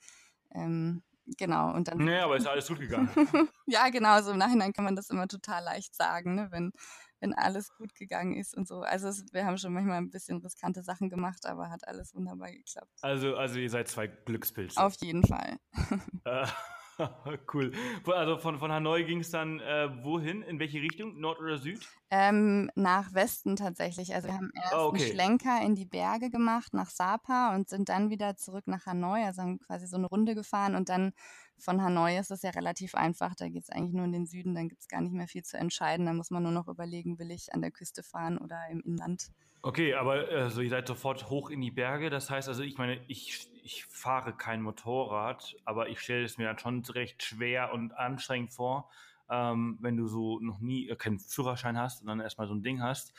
[0.52, 1.04] ähm,
[1.38, 1.74] genau.
[1.74, 2.00] Und dann.
[2.00, 3.10] Nee, aber ist alles gut gegangen.
[3.66, 4.22] ja, genau.
[4.22, 6.48] So im Nachhinein kann man das immer total leicht sagen, ne?
[6.52, 6.72] wenn,
[7.20, 8.82] wenn alles gut gegangen ist und so.
[8.82, 12.52] Also es, wir haben schon manchmal ein bisschen riskante Sachen gemacht, aber hat alles wunderbar
[12.52, 12.92] geklappt.
[13.02, 14.80] Also, also ihr seid zwei Glückspilze.
[14.80, 15.58] Auf jeden Fall.
[17.54, 17.72] Cool.
[18.06, 20.42] Also von, von Hanoi ging es dann äh, wohin?
[20.44, 21.20] In welche Richtung?
[21.20, 21.80] Nord oder Süd?
[22.10, 24.14] Ähm, nach Westen tatsächlich.
[24.14, 25.04] Also wir haben erst oh, okay.
[25.04, 29.24] einen Schlenker in die Berge gemacht, nach Sapa und sind dann wieder zurück nach Hanoi.
[29.24, 31.14] Also haben quasi so eine Runde gefahren und dann
[31.58, 33.36] von Hanoi ist es ja relativ einfach.
[33.36, 35.44] Da geht es eigentlich nur in den Süden, dann gibt es gar nicht mehr viel
[35.44, 36.06] zu entscheiden.
[36.06, 39.30] Da muss man nur noch überlegen, will ich an der Küste fahren oder im Inland.
[39.62, 42.10] Okay, aber also ihr seid sofort hoch in die Berge.
[42.10, 46.46] Das heißt also, ich meine, ich, ich fahre kein Motorrad, aber ich stelle es mir
[46.46, 48.90] dann schon recht schwer und anstrengend vor,
[49.30, 52.64] ähm, wenn du so noch nie äh, keinen Führerschein hast und dann erstmal so ein
[52.64, 53.14] Ding hast.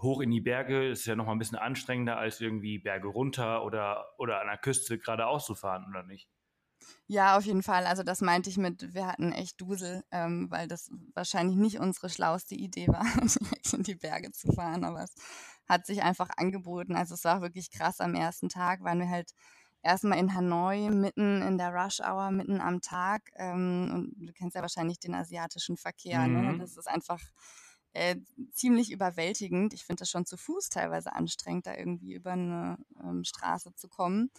[0.00, 3.64] Hoch in die Berge ist ja noch mal ein bisschen anstrengender als irgendwie Berge runter
[3.64, 6.28] oder, oder an der Küste geradeaus zu fahren, oder nicht?
[7.06, 7.86] Ja, auf jeden Fall.
[7.86, 12.08] Also das meinte ich mit, wir hatten echt Dusel, ähm, weil das wahrscheinlich nicht unsere
[12.10, 13.04] schlauste Idee war,
[13.40, 15.14] direkt in die Berge zu fahren, aber es
[15.68, 16.96] hat sich einfach angeboten.
[16.96, 19.32] Also es war wirklich krass am ersten Tag, waren wir halt
[19.84, 23.30] erstmal in Hanoi, mitten in der Rush Hour, mitten am Tag.
[23.36, 26.26] Ähm, und du kennst ja wahrscheinlich den asiatischen Verkehr.
[26.26, 26.38] Ne?
[26.38, 26.52] Mhm.
[26.52, 26.58] Ne?
[26.58, 27.20] Das ist einfach
[27.92, 28.16] äh,
[28.52, 29.74] ziemlich überwältigend.
[29.74, 33.88] Ich finde das schon zu Fuß teilweise anstrengend, da irgendwie über eine ähm, Straße zu
[33.88, 34.30] kommen.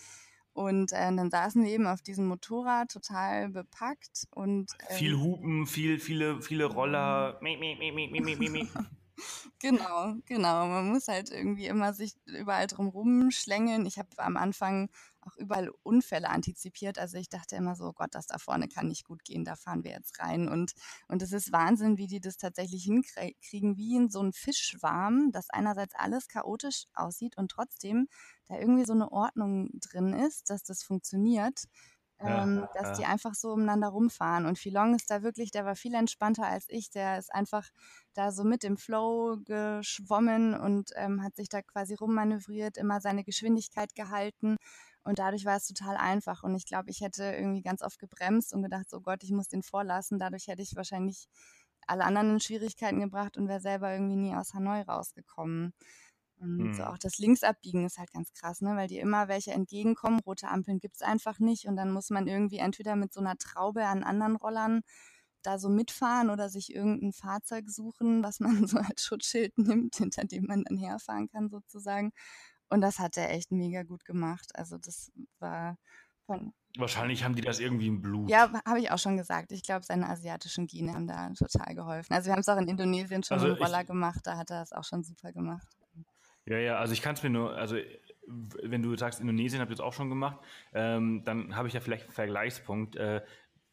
[0.53, 5.67] Und äh, dann saßen wir eben auf diesem Motorrad total bepackt und ähm, viel Hupen,
[5.67, 7.37] viel, viele, viele Roller.
[9.59, 10.65] genau, genau.
[10.67, 13.85] Man muss halt irgendwie immer sich überall drum rumschlängeln.
[13.85, 14.89] Ich habe am Anfang
[15.25, 16.99] auch überall Unfälle antizipiert.
[16.99, 19.83] Also ich dachte immer so, Gott, das da vorne kann nicht gut gehen, da fahren
[19.83, 20.47] wir jetzt rein.
[20.47, 20.73] Und,
[21.07, 25.49] und es ist Wahnsinn, wie die das tatsächlich hinkriegen, wie in so ein Fischschwarm, dass
[25.49, 28.07] einerseits alles chaotisch aussieht und trotzdem
[28.47, 31.65] da irgendwie so eine Ordnung drin ist, dass das funktioniert
[32.19, 32.93] ähm, dass ja.
[32.93, 34.45] die einfach so umeinander rumfahren.
[34.45, 36.89] Und Filong ist da wirklich, der war viel entspannter als ich.
[36.89, 37.69] Der ist einfach
[38.13, 43.23] da so mit dem Flow geschwommen und ähm, hat sich da quasi rummanövriert, immer seine
[43.23, 44.57] Geschwindigkeit gehalten.
[45.05, 46.43] Und dadurch war es total einfach.
[46.43, 49.47] Und ich glaube, ich hätte irgendwie ganz oft gebremst und gedacht, so Gott, ich muss
[49.47, 50.17] den vorlassen.
[50.19, 51.27] Dadurch hätte ich wahrscheinlich
[51.87, 55.73] alle anderen in Schwierigkeiten gebracht und wäre selber irgendwie nie aus Hanoi rausgekommen.
[56.37, 56.73] Und mhm.
[56.73, 58.75] so auch das Linksabbiegen ist halt ganz krass, ne?
[58.75, 60.19] weil dir immer welche entgegenkommen.
[60.19, 63.85] Rote Ampeln gibt's einfach nicht und dann muss man irgendwie entweder mit so einer Traube
[63.85, 64.81] an anderen Rollern
[65.43, 70.25] da so mitfahren oder sich irgendein Fahrzeug suchen, was man so als Schutzschild nimmt, hinter
[70.25, 72.11] dem man dann herfahren kann sozusagen.
[72.69, 74.51] Und das hat er echt mega gut gemacht.
[74.55, 75.77] Also das war
[76.25, 78.29] von Wahrscheinlich haben die das irgendwie im Blut.
[78.29, 79.51] Ja, habe ich auch schon gesagt.
[79.53, 82.13] Ich glaube, seine asiatischen Gene haben da total geholfen.
[82.13, 84.61] Also wir haben es auch in Indonesien schon also mit Roller gemacht, da hat er
[84.61, 85.67] es auch schon super gemacht.
[86.45, 87.77] Ja, ja, also ich kann es mir nur, also
[88.27, 90.37] wenn du sagst, Indonesien habt ihr es auch schon gemacht,
[90.73, 92.95] ähm, dann habe ich ja vielleicht einen Vergleichspunkt.
[92.95, 93.21] Äh,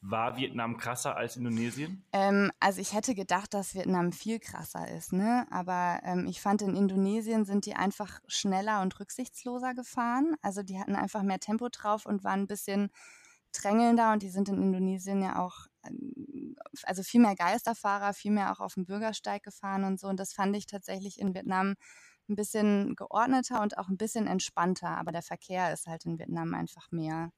[0.02, 2.04] war Vietnam krasser als Indonesien?
[2.12, 5.46] Ähm, also ich hätte gedacht, dass Vietnam viel krasser ist, ne?
[5.50, 10.34] Aber ähm, ich fand, in Indonesien sind die einfach schneller und rücksichtsloser gefahren.
[10.42, 12.90] Also die hatten einfach mehr Tempo drauf und waren ein bisschen
[13.52, 18.52] drängelnder und die sind in Indonesien ja auch ähm, also viel mehr Geisterfahrer, viel mehr
[18.52, 20.08] auch auf dem Bürgersteig gefahren und so.
[20.08, 21.74] Und das fand ich tatsächlich in Vietnam
[22.28, 26.54] ein bisschen geordneter und auch ein bisschen entspannter, aber der Verkehr ist halt in Vietnam
[26.54, 27.30] einfach mehr.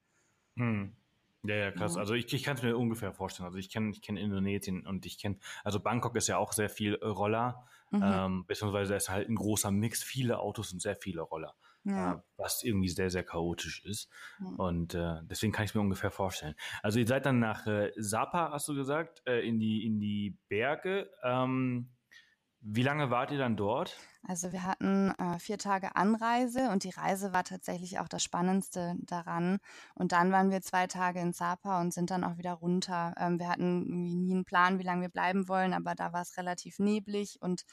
[0.57, 0.97] Hm.
[1.45, 1.95] Ja, ja, krass.
[1.95, 2.01] Ja.
[2.01, 3.47] Also ich, ich kann es mir ungefähr vorstellen.
[3.47, 6.71] Also ich kenne ich kenn Indonesien und ich kenne, also Bangkok ist ja auch sehr
[6.71, 8.03] viel Roller, mhm.
[8.03, 11.55] ähm, beziehungsweise da ist halt ein großer Mix, viele Autos und sehr viele Roller,
[11.85, 12.15] ja.
[12.15, 14.09] äh, was irgendwie sehr, sehr chaotisch ist.
[14.39, 14.57] Mhm.
[14.57, 16.55] Und äh, deswegen kann ich es mir ungefähr vorstellen.
[16.83, 20.39] Also ihr seid dann nach äh, Sapa, hast du gesagt, äh, in, die, in die
[20.49, 21.11] Berge.
[21.23, 21.91] Ähm,
[22.67, 23.97] wie lange wart ihr dann dort?
[24.27, 28.95] Also wir hatten äh, vier Tage Anreise und die Reise war tatsächlich auch das Spannendste
[29.01, 29.59] daran.
[29.95, 33.15] Und dann waren wir zwei Tage in Sapa und sind dann auch wieder runter.
[33.19, 36.23] Ähm, wir hatten irgendwie nie einen Plan, wie lange wir bleiben wollen, aber da war
[36.23, 37.65] es relativ neblig und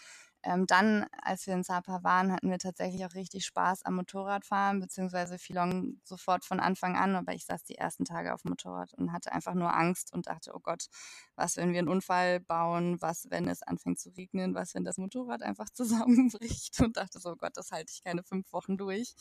[0.44, 4.80] ähm, dann, als wir in Sapa waren, hatten wir tatsächlich auch richtig Spaß am Motorradfahren,
[4.80, 8.94] beziehungsweise Filong sofort von Anfang an, aber ich saß die ersten Tage auf dem Motorrad
[8.96, 10.88] und hatte einfach nur Angst und dachte, oh Gott,
[11.36, 14.98] was, wenn wir einen Unfall bauen, was, wenn es anfängt zu regnen, was, wenn das
[14.98, 19.14] Motorrad einfach zusammenbricht und dachte so, oh Gott, das halte ich keine fünf Wochen durch.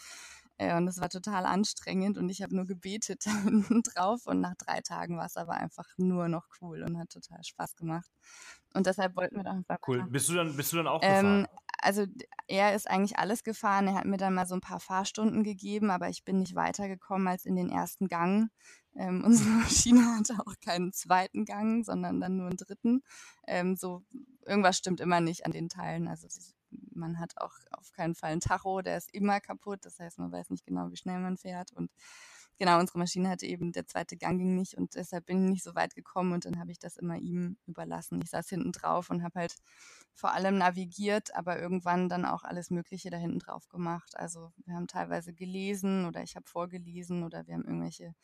[0.60, 3.24] Äh, und es war total anstrengend und ich habe nur gebetet
[3.94, 7.42] drauf und nach drei Tagen war es aber einfach nur noch cool und hat total
[7.42, 8.10] Spaß gemacht.
[8.74, 9.78] Und deshalb wollten wir da einfach.
[9.88, 10.04] Cool.
[10.10, 11.46] Bist du dann, bist du dann auch ähm,
[11.78, 12.04] also
[12.46, 13.86] er ist eigentlich alles gefahren.
[13.86, 17.26] Er hat mir dann mal so ein paar Fahrstunden gegeben, aber ich bin nicht weitergekommen
[17.26, 18.50] als in den ersten Gang.
[18.94, 23.02] Ähm, unsere Maschine hatte auch keinen zweiten Gang, sondern dann nur einen dritten.
[23.46, 24.02] Ähm, so
[24.44, 26.06] irgendwas stimmt immer nicht an den Teilen.
[26.06, 26.28] Also
[26.92, 29.84] man hat auch auf keinen Fall einen Tacho, der ist immer kaputt.
[29.84, 31.72] Das heißt, man weiß nicht genau, wie schnell man fährt.
[31.72, 31.90] Und
[32.58, 35.64] genau, unsere Maschine hatte eben, der zweite Gang ging nicht und deshalb bin ich nicht
[35.64, 38.20] so weit gekommen und dann habe ich das immer ihm überlassen.
[38.22, 39.56] Ich saß hinten drauf und habe halt
[40.14, 44.16] vor allem navigiert, aber irgendwann dann auch alles Mögliche da hinten drauf gemacht.
[44.16, 48.14] Also wir haben teilweise gelesen oder ich habe vorgelesen oder wir haben irgendwelche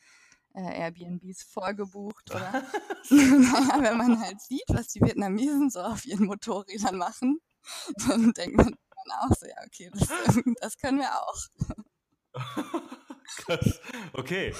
[0.53, 2.51] äh, Airbnbs vorgebucht oder
[3.09, 7.39] naja, wenn man halt sieht, was die Vietnamesen so auf ihren Motorrädern machen,
[8.07, 8.73] dann denkt man
[9.21, 10.07] auch so, ja, okay, das,
[10.61, 11.35] das können wir auch.
[13.37, 13.81] Krass.
[14.13, 14.53] Okay.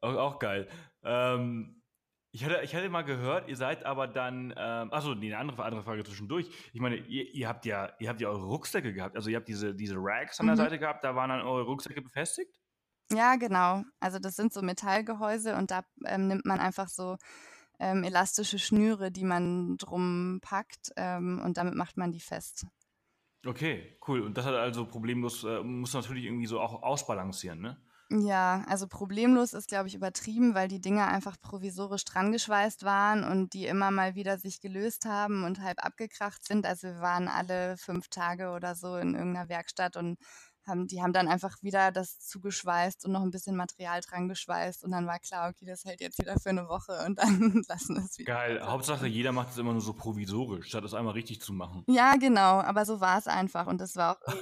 [0.00, 0.68] Auch, auch geil.
[1.02, 1.82] Ähm,
[2.30, 5.62] ich, hatte, ich hatte mal gehört, ihr seid aber dann, ähm, achso, nee, eine andere,
[5.64, 6.50] andere Frage zwischendurch.
[6.72, 9.16] Ich meine, ihr, ihr, habt ja, ihr habt ja eure Rucksäcke gehabt.
[9.16, 10.60] Also ihr habt diese, diese Racks an der mhm.
[10.60, 12.54] Seite gehabt, da waren dann eure Rucksäcke befestigt?
[13.10, 13.84] Ja, genau.
[14.00, 17.16] Also das sind so Metallgehäuse und da ähm, nimmt man einfach so
[17.78, 22.66] ähm, elastische Schnüre, die man drum packt ähm, und damit macht man die fest.
[23.46, 24.20] Okay, cool.
[24.22, 27.80] Und das hat also problemlos, äh, muss natürlich irgendwie so auch ausbalancieren, ne?
[28.10, 33.22] Ja, also problemlos ist, glaube ich, übertrieben, weil die Dinger einfach provisorisch dran geschweißt waren
[33.22, 36.64] und die immer mal wieder sich gelöst haben und halb abgekracht sind.
[36.64, 40.18] Also wir waren alle fünf Tage oder so in irgendeiner Werkstatt und
[40.68, 44.84] haben, die haben dann einfach wieder das zugeschweißt und noch ein bisschen Material dran geschweißt
[44.84, 47.96] und dann war klar, okay, das hält jetzt wieder für eine Woche und dann lassen
[47.96, 48.34] wir es wieder.
[48.34, 48.62] Geil.
[48.62, 51.84] Hauptsache, jeder macht es immer nur so provisorisch, statt es einmal richtig zu machen.
[51.88, 52.60] Ja, genau.
[52.60, 54.34] Aber so war es einfach und das war auch,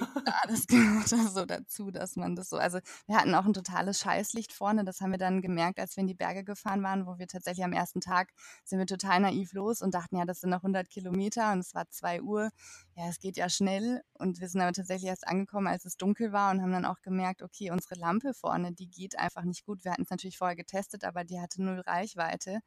[0.48, 4.52] das gehört so dazu, dass man das so, also wir hatten auch ein totales Scheißlicht
[4.52, 4.84] vorne.
[4.84, 7.64] Das haben wir dann gemerkt, als wir in die Berge gefahren waren, wo wir tatsächlich
[7.64, 8.32] am ersten Tag
[8.64, 11.74] sind wir total naiv los und dachten, ja, das sind noch 100 Kilometer und es
[11.74, 12.50] war zwei Uhr.
[12.96, 16.32] Ja, es geht ja schnell und wir sind aber tatsächlich erst angekommen, als es dunkel
[16.32, 19.84] war und haben dann auch gemerkt, okay, unsere Lampe vorne, die geht einfach nicht gut.
[19.84, 22.60] Wir hatten es natürlich vorher getestet, aber die hatte null Reichweite.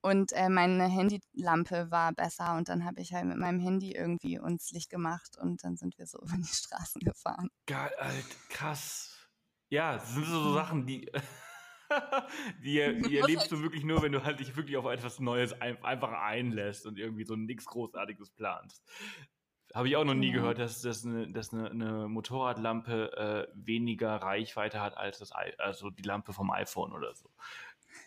[0.00, 4.38] Und äh, meine Handylampe war besser und dann habe ich halt mit meinem Handy irgendwie
[4.38, 7.50] uns Licht gemacht und dann sind wir so über die Straßen gefahren.
[7.66, 9.28] Geil, Alter, krass.
[9.70, 11.10] Ja, das sind so, so Sachen, die,
[12.62, 15.82] die, die erlebst du wirklich nur, wenn du halt dich wirklich auf etwas Neues ein,
[15.82, 18.84] einfach einlässt und irgendwie so nichts Großartiges planst.
[19.74, 20.36] Habe ich auch noch nie ja.
[20.36, 25.90] gehört, dass, dass, eine, dass eine, eine Motorradlampe äh, weniger Reichweite hat als das, also
[25.90, 27.28] die Lampe vom iPhone oder so.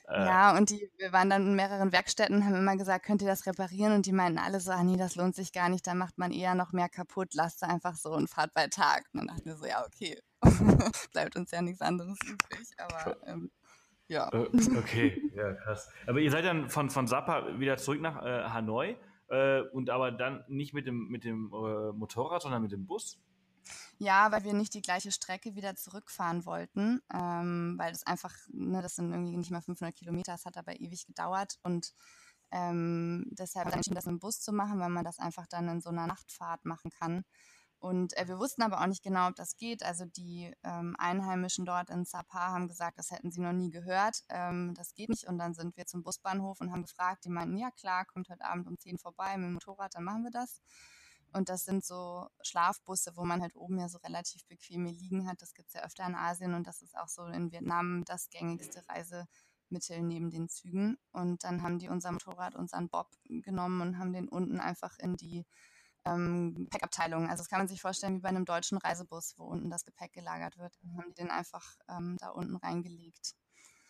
[0.08, 3.28] Äh, ja, und die, wir waren dann in mehreren Werkstätten, haben immer gesagt, könnt ihr
[3.28, 3.93] das reparieren?
[3.93, 6.32] Und die meinten alle so, ah nee, das lohnt sich gar nicht, da macht man
[6.32, 9.06] eher noch mehr kaputt, lasst einfach so und fahrt bei Tag.
[9.13, 10.19] Und dann dachten wir so, ja, okay,
[11.13, 13.52] bleibt uns ja nichts anderes übrig, aber ähm,
[14.08, 14.30] ja.
[14.34, 14.47] Äh,
[14.78, 15.89] okay, ja, krass.
[16.08, 18.97] Aber ihr seid dann von, von Sapa wieder zurück nach äh, Hanoi
[19.32, 23.20] äh, und aber dann nicht mit dem, mit dem äh, Motorrad, sondern mit dem Bus?
[23.98, 28.82] Ja, weil wir nicht die gleiche Strecke wieder zurückfahren wollten, ähm, weil das einfach, ne,
[28.82, 31.94] das sind irgendwie nicht mal 500 Kilometer, es hat aber ewig gedauert und
[32.52, 35.89] ähm, deshalb entschieden, das im Bus zu machen, weil man das einfach dann in so
[35.89, 37.24] einer Nachtfahrt machen kann.
[37.82, 39.84] Und äh, wir wussten aber auch nicht genau, ob das geht.
[39.84, 44.22] Also die ähm, Einheimischen dort in Sapa haben gesagt, das hätten sie noch nie gehört.
[44.30, 45.28] Ähm, das geht nicht.
[45.28, 47.26] Und dann sind wir zum Busbahnhof und haben gefragt.
[47.26, 50.24] Die meinten, ja klar, kommt heute Abend um 10 vorbei mit dem Motorrad, dann machen
[50.24, 50.62] wir das.
[51.34, 55.41] Und das sind so Schlafbusse, wo man halt oben ja so relativ bequeme Liegen hat.
[55.41, 58.84] Das gibt's ja öfter in Asien und das ist auch so in Vietnam das gängigste
[58.89, 61.00] Reisemittel neben den Zügen.
[61.12, 65.15] Und dann haben die unser Motorrad, unseren Bob genommen und haben den unten einfach in
[65.15, 65.48] die
[66.06, 67.30] ähm, Gepäckabteilung.
[67.30, 70.14] Also das kann man sich vorstellen wie bei einem deutschen Reisebus, wo unten das Gepäck
[70.14, 70.74] gelagert wird.
[70.82, 73.36] Dann haben die den einfach ähm, da unten reingelegt.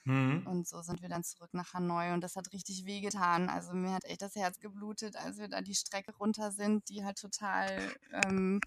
[0.03, 0.47] Mhm.
[0.47, 3.49] Und so sind wir dann zurück nach Hanoi und das hat richtig wehgetan.
[3.49, 7.03] Also mir hat echt das Herz geblutet, als wir da die Strecke runter sind, die
[7.05, 7.91] halt total
[8.25, 8.59] ähm,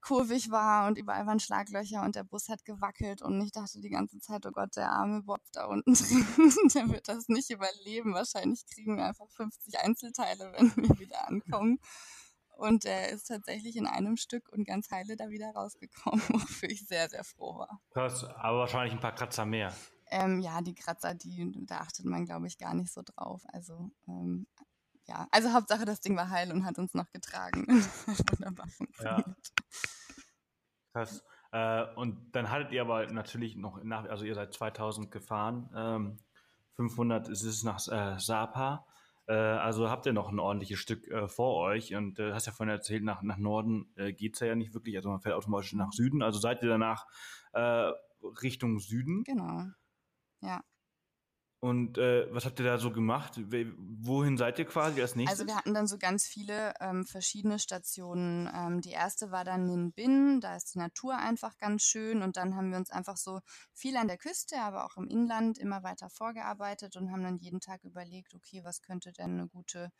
[0.00, 3.90] kurvig war und überall waren Schlaglöcher und der Bus hat gewackelt und ich dachte die
[3.90, 8.14] ganze Zeit, oh Gott, der arme Bob da unten drin, der wird das nicht überleben.
[8.14, 11.78] Wahrscheinlich kriegen wir einfach 50 Einzelteile, wenn wir wieder ankommen.
[12.62, 16.86] Und er ist tatsächlich in einem Stück und ganz heile da wieder rausgekommen, wofür ich
[16.86, 17.80] sehr, sehr froh war.
[17.90, 19.74] Krass, aber wahrscheinlich ein paar Kratzer mehr.
[20.12, 23.42] Ähm, ja, die Kratzer, die, da achtet man, glaube ich, gar nicht so drauf.
[23.52, 24.46] Also, ähm,
[25.06, 27.66] ja, also Hauptsache, das Ding war heil und hat uns noch getragen.
[28.30, 29.26] Wunderbar funktioniert.
[29.26, 29.36] Ja.
[30.92, 31.24] Krass.
[31.50, 36.18] Äh, und dann hattet ihr aber natürlich noch nach, also ihr seid 2000 gefahren, ähm,
[36.76, 38.86] 500 ist es nach äh, Sapa.
[39.26, 42.52] Äh, also habt ihr noch ein ordentliches Stück äh, vor euch und äh, hast ja
[42.52, 45.92] vorhin erzählt, nach, nach Norden äh, geht's ja nicht wirklich, also man fährt automatisch nach
[45.92, 46.22] Süden.
[46.22, 47.06] Also seid ihr danach
[48.42, 49.24] Richtung Süden?
[49.24, 49.66] Genau.
[50.40, 50.62] Ja.
[51.64, 53.40] Und äh, was habt ihr da so gemacht?
[53.46, 55.38] Wohin seid ihr quasi als nächstes?
[55.38, 58.50] Also wir hatten dann so ganz viele ähm, verschiedene Stationen.
[58.52, 62.20] Ähm, die erste war dann in Bin, da ist die Natur einfach ganz schön.
[62.22, 63.38] Und dann haben wir uns einfach so
[63.72, 67.60] viel an der Küste, aber auch im Inland immer weiter vorgearbeitet und haben dann jeden
[67.60, 69.92] Tag überlegt, okay, was könnte denn eine gute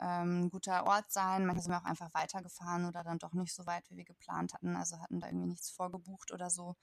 [0.00, 1.44] ähm, ein guter Ort sein.
[1.44, 4.54] Manchmal sind wir auch einfach weitergefahren oder dann doch nicht so weit, wie wir geplant
[4.54, 4.74] hatten.
[4.74, 6.76] Also hatten da irgendwie nichts vorgebucht oder so.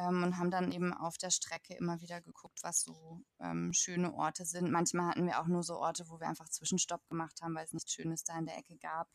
[0.00, 4.14] Ähm, und haben dann eben auf der Strecke immer wieder geguckt, was so ähm, schöne
[4.14, 4.70] Orte sind.
[4.70, 7.74] Manchmal hatten wir auch nur so Orte, wo wir einfach Zwischenstopp gemacht haben, weil es
[7.74, 9.08] nichts Schönes da in der Ecke gab.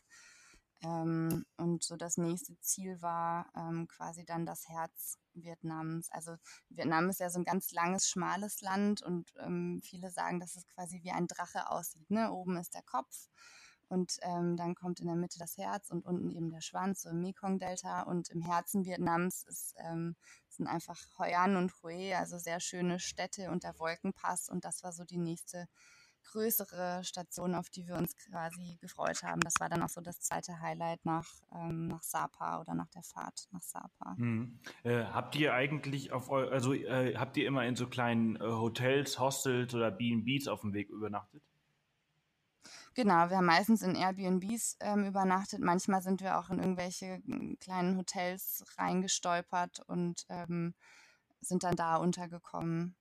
[0.82, 6.08] Ähm, und so das nächste Ziel war ähm, quasi dann das Herz Vietnams.
[6.10, 6.36] Also
[6.68, 10.68] Vietnam ist ja so ein ganz langes, schmales Land und ähm, viele sagen, dass es
[10.68, 12.10] quasi wie ein Drache aussieht.
[12.10, 12.30] Ne?
[12.30, 13.28] Oben ist der Kopf
[13.88, 17.10] und ähm, dann kommt in der Mitte das Herz und unten eben der Schwanz, so
[17.10, 18.02] im Mekong-Delta.
[18.02, 20.16] Und im Herzen Vietnams ist, ähm,
[20.48, 24.48] sind einfach Hoi An und Hue, also sehr schöne Städte und der Wolkenpass.
[24.48, 25.68] Und das war so die nächste
[26.32, 29.40] größere Station, auf die wir uns quasi gefreut haben.
[29.40, 33.04] Das war dann auch so das zweite Highlight nach, ähm, nach Sapa oder nach der
[33.04, 34.16] Fahrt nach Sapa.
[34.16, 34.58] Hm.
[34.82, 39.18] Äh, habt ihr eigentlich auf also äh, habt ihr immer in so kleinen äh, Hotels,
[39.18, 41.42] Hostels oder B&Bs auf dem Weg übernachtet?
[42.96, 45.60] Genau, wir haben meistens in Airbnbs ähm, übernachtet.
[45.60, 50.74] Manchmal sind wir auch in irgendwelche hm, kleinen Hotels reingestolpert und ähm,
[51.42, 52.96] sind dann da untergekommen.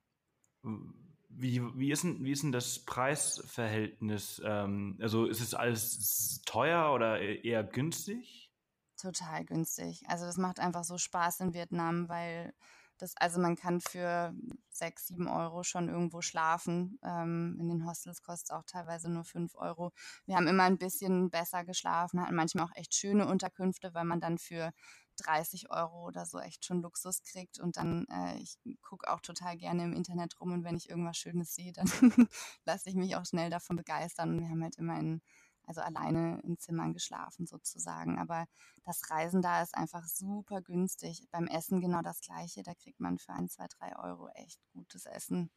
[1.29, 4.41] Wie, wie, ist denn, wie ist denn das Preisverhältnis?
[4.43, 8.51] Ähm, also ist es alles teuer oder e-, eher günstig?
[8.97, 10.03] Total günstig.
[10.09, 12.53] Also das macht einfach so Spaß in Vietnam, weil
[12.97, 14.33] das, also man kann für
[14.69, 16.99] sechs, sieben Euro schon irgendwo schlafen.
[17.03, 19.91] Ähm, in den Hostels kostet es auch teilweise nur fünf Euro.
[20.25, 24.19] Wir haben immer ein bisschen besser geschlafen, hatten manchmal auch echt schöne Unterkünfte, weil man
[24.21, 24.71] dann für
[25.17, 27.59] 30 Euro oder so echt schon Luxus kriegt.
[27.59, 31.17] Und dann, äh, ich gucke auch total gerne im Internet rum und wenn ich irgendwas
[31.17, 31.87] Schönes sehe, dann
[32.65, 34.31] lasse ich mich auch schnell davon begeistern.
[34.31, 35.21] Und wir haben halt immer in,
[35.67, 38.17] also alleine in Zimmern geschlafen sozusagen.
[38.19, 38.45] Aber
[38.83, 41.27] das Reisen da ist einfach super günstig.
[41.31, 42.63] Beim Essen genau das gleiche.
[42.63, 45.49] Da kriegt man für ein, zwei, drei Euro echt gutes Essen.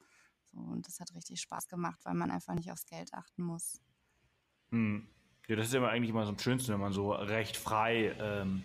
[0.45, 3.81] So, und das hat richtig Spaß gemacht, weil man einfach nicht aufs Geld achten muss.
[4.71, 5.07] Hm.
[5.47, 8.65] Ja, das ist ja eigentlich immer so am schönsten, wenn man so recht frei ähm,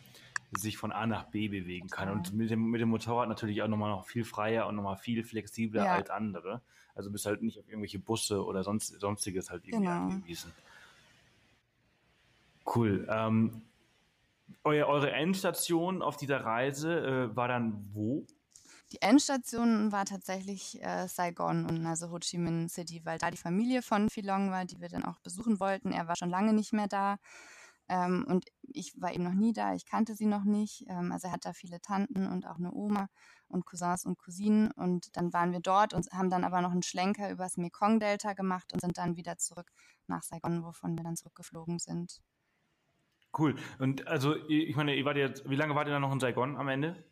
[0.57, 2.09] sich von A nach B bewegen kann.
[2.09, 5.23] Und mit dem, mit dem Motorrad natürlich auch nochmal noch viel freier und nochmal viel
[5.23, 5.95] flexibler ja.
[5.95, 6.61] als andere.
[6.95, 10.05] Also bist halt nicht auf irgendwelche Busse oder sonst, sonstiges halt irgendwie genau.
[10.07, 10.51] angewiesen.
[12.65, 13.07] Cool.
[13.09, 13.61] Ähm,
[14.63, 18.25] euer, eure Endstation auf dieser Reise äh, war dann wo?
[18.91, 23.37] Die Endstation war tatsächlich äh, Saigon und also Ho Chi Minh City, weil da die
[23.37, 25.91] Familie von Philong war, die wir dann auch besuchen wollten.
[25.91, 27.17] Er war schon lange nicht mehr da.
[27.89, 30.85] Ähm, und ich war eben noch nie da, ich kannte sie noch nicht.
[30.87, 33.07] Ähm, also er hat da viele Tanten und auch eine Oma
[33.47, 34.71] und Cousins und Cousinen.
[34.71, 38.73] Und dann waren wir dort und haben dann aber noch einen Schlenker übers Mekong-Delta gemacht
[38.73, 39.71] und sind dann wieder zurück
[40.07, 42.21] nach Saigon, wovon wir dann zurückgeflogen sind.
[43.37, 43.55] Cool.
[43.79, 46.57] Und also, ich meine, ihr wart jetzt, wie lange wart ihr dann noch in Saigon
[46.57, 47.03] am Ende?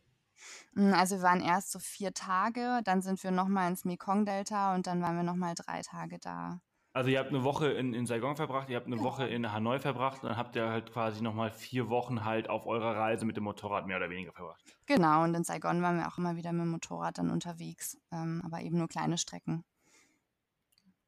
[0.73, 4.87] Hm, also wir waren erst so vier Tage, dann sind wir nochmal ins Mekong-Delta und
[4.87, 6.61] dann waren wir nochmal drei Tage da.
[6.93, 9.01] Also ihr habt eine Woche in, in Saigon verbracht, ihr habt eine ja.
[9.01, 12.65] Woche in Hanoi verbracht und dann habt ihr halt quasi nochmal vier Wochen halt auf
[12.65, 14.61] eurer Reise mit dem Motorrad mehr oder weniger verbracht.
[14.87, 18.41] Genau, und in Saigon waren wir auch immer wieder mit dem Motorrad dann unterwegs, ähm,
[18.45, 19.63] aber eben nur kleine Strecken.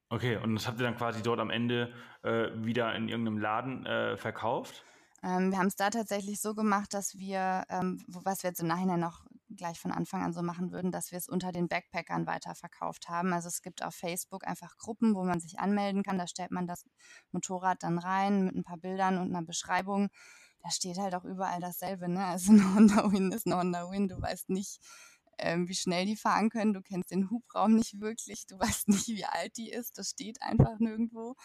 [0.08, 3.86] Okay, und das habt ihr dann quasi dort am Ende äh, wieder in irgendeinem Laden
[3.86, 4.86] äh, verkauft?
[5.24, 8.68] Ähm, wir haben es da tatsächlich so gemacht, dass wir, ähm, was wir jetzt im
[8.68, 12.28] Nachhinein noch gleich von Anfang an so machen würden, dass wir es unter den Backpackern
[12.28, 13.32] weiterverkauft haben.
[13.32, 16.18] Also es gibt auf Facebook einfach Gruppen, wo man sich anmelden kann.
[16.18, 16.84] Da stellt man das
[17.32, 20.10] Motorrad dann rein mit ein paar Bildern und einer Beschreibung.
[20.62, 22.10] Da steht halt auch überall dasselbe.
[22.10, 22.26] Ne?
[22.26, 24.10] Also eine Honda Win ist eine Honda Win.
[24.10, 24.80] Du weißt nicht,
[25.38, 26.74] ähm, wie schnell die fahren können.
[26.74, 28.46] Du kennst den Hubraum nicht wirklich.
[28.48, 29.98] Du weißt nicht, wie alt die ist.
[29.98, 31.36] Das steht einfach nirgendwo.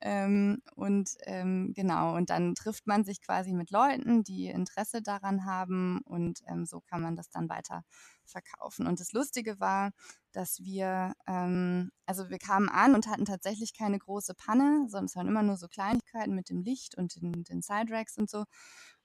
[0.00, 5.46] Ähm, und ähm, genau, und dann trifft man sich quasi mit Leuten, die Interesse daran
[5.46, 7.82] haben und ähm, so kann man das dann weiter
[8.24, 8.86] verkaufen.
[8.86, 9.92] Und das Lustige war,
[10.32, 15.16] dass wir, ähm, also wir kamen an und hatten tatsächlich keine große Panne, sondern es
[15.16, 18.44] waren immer nur so Kleinigkeiten mit dem Licht und den, den Side-Racks und so.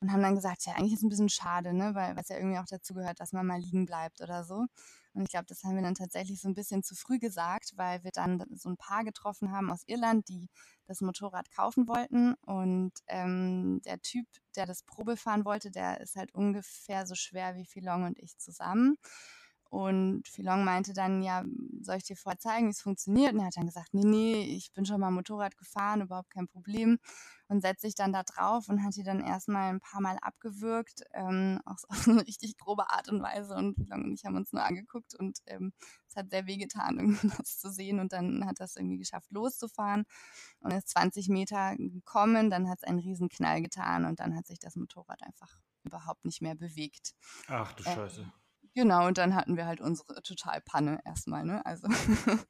[0.01, 2.37] Und haben dann gesagt, ja, eigentlich ist es ein bisschen schade, ne, weil es ja
[2.37, 4.65] irgendwie auch dazu gehört, dass man mal liegen bleibt oder so.
[5.13, 8.03] Und ich glaube, das haben wir dann tatsächlich so ein bisschen zu früh gesagt, weil
[8.03, 10.49] wir dann so ein Paar getroffen haben aus Irland, die
[10.87, 12.35] das Motorrad kaufen wollten.
[12.45, 17.55] Und ähm, der Typ, der das Probe fahren wollte, der ist halt ungefähr so schwer
[17.55, 18.97] wie Philong und ich zusammen.
[19.71, 21.45] Und Philong meinte dann, ja,
[21.79, 23.31] soll ich dir vorher zeigen, wie es funktioniert?
[23.31, 26.49] Und er hat dann gesagt, nee, nee, ich bin schon mal Motorrad gefahren, überhaupt kein
[26.49, 26.99] Problem.
[27.47, 31.03] Und setzt sich dann da drauf und hat die dann erstmal ein paar Mal abgewürgt,
[31.13, 33.55] ähm, auch auf so eine richtig grobe Art und Weise.
[33.55, 35.71] Und Philong und ich haben uns nur angeguckt und ähm,
[36.05, 38.01] es hat sehr wehgetan, irgendwie das zu sehen.
[38.01, 40.03] Und dann hat das irgendwie geschafft, loszufahren
[40.59, 42.49] und ist 20 Meter gekommen.
[42.49, 46.25] Dann hat es einen riesen Knall getan und dann hat sich das Motorrad einfach überhaupt
[46.25, 47.13] nicht mehr bewegt.
[47.47, 48.29] Ach du Scheiße.
[48.75, 51.65] Genau, und dann hatten wir halt unsere Totalpanne erstmal, ne?
[51.65, 51.87] Also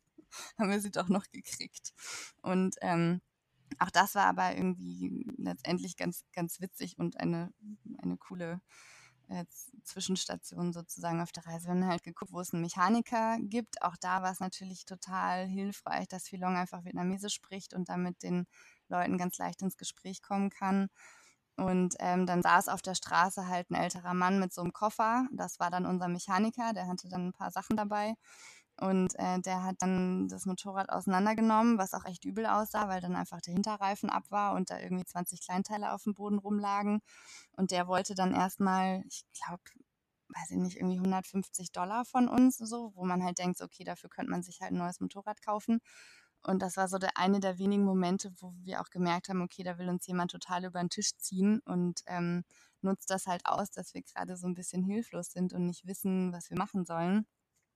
[0.58, 1.94] haben wir sie doch noch gekriegt.
[2.42, 3.22] Und ähm,
[3.80, 7.54] Auch das war aber irgendwie letztendlich ganz, ganz witzig und eine,
[8.00, 8.62] eine coole
[9.30, 9.46] äh,
[9.84, 11.68] Zwischenstation sozusagen auf der Reise.
[11.68, 13.82] Wir haben halt geguckt, wo es einen Mechaniker gibt.
[13.84, 18.48] Auch da war es natürlich total hilfreich, dass Philong einfach Vietnamesisch spricht und damit den
[18.90, 20.90] Leuten ganz leicht ins Gespräch kommen kann.
[21.62, 25.28] Und ähm, dann saß auf der Straße halt ein älterer Mann mit so einem Koffer.
[25.32, 28.16] Das war dann unser Mechaniker, der hatte dann ein paar Sachen dabei.
[28.80, 33.16] Und äh, der hat dann das Motorrad auseinandergenommen, was auch echt übel aussah, weil dann
[33.16, 37.02] einfach der Hinterreifen ab war und da irgendwie 20 Kleinteile auf dem Boden rumlagen.
[37.52, 39.62] Und der wollte dann erstmal, ich glaube,
[40.30, 44.10] weiß ich nicht, irgendwie 150 Dollar von uns, so, wo man halt denkt, okay, dafür
[44.10, 45.80] könnte man sich halt ein neues Motorrad kaufen.
[46.44, 49.64] Und das war so der eine der wenigen Momente, wo wir auch gemerkt haben, okay,
[49.64, 52.44] da will uns jemand total über den Tisch ziehen und ähm,
[52.82, 56.34] nutzt das halt aus, dass wir gerade so ein bisschen hilflos sind und nicht wissen,
[56.34, 57.26] was wir machen sollen.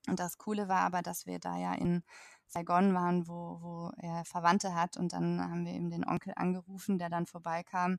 [0.08, 2.04] Und das Coole war aber, dass wir da ja in
[2.48, 4.98] Saigon waren, wo, wo er Verwandte hat.
[4.98, 7.98] Und dann haben wir eben den Onkel angerufen, der dann vorbeikam,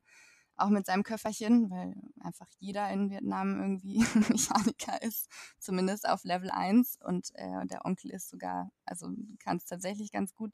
[0.57, 3.99] auch mit seinem Köfferchen, weil einfach jeder in Vietnam irgendwie
[4.31, 5.29] Mechaniker ist,
[5.59, 6.99] zumindest auf Level 1.
[7.05, 10.53] Und äh, der Onkel ist sogar, also kann es tatsächlich ganz gut.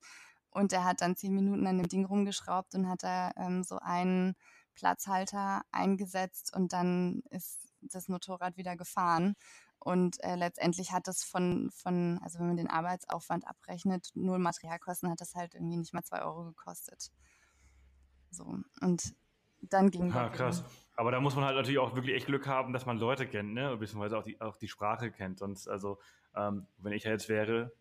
[0.51, 3.79] Und er hat dann zehn Minuten an dem Ding rumgeschraubt und hat da ähm, so
[3.79, 4.35] einen
[4.75, 9.35] Platzhalter eingesetzt und dann ist das Motorrad wieder gefahren.
[9.79, 15.11] Und äh, letztendlich hat das von, von, also wenn man den Arbeitsaufwand abrechnet, null Materialkosten,
[15.11, 17.11] hat das halt irgendwie nicht mal zwei Euro gekostet.
[18.31, 18.59] So.
[18.81, 19.15] Und
[19.63, 20.65] dann ging Ja, krass.
[20.95, 23.55] Aber da muss man halt natürlich auch wirklich echt Glück haben, dass man Leute kennt,
[23.55, 23.77] ne?
[23.77, 25.39] Beziehungsweise auch die, auch die Sprache kennt.
[25.39, 25.99] Sonst, also,
[26.35, 27.73] ähm, wenn ich jetzt wäre,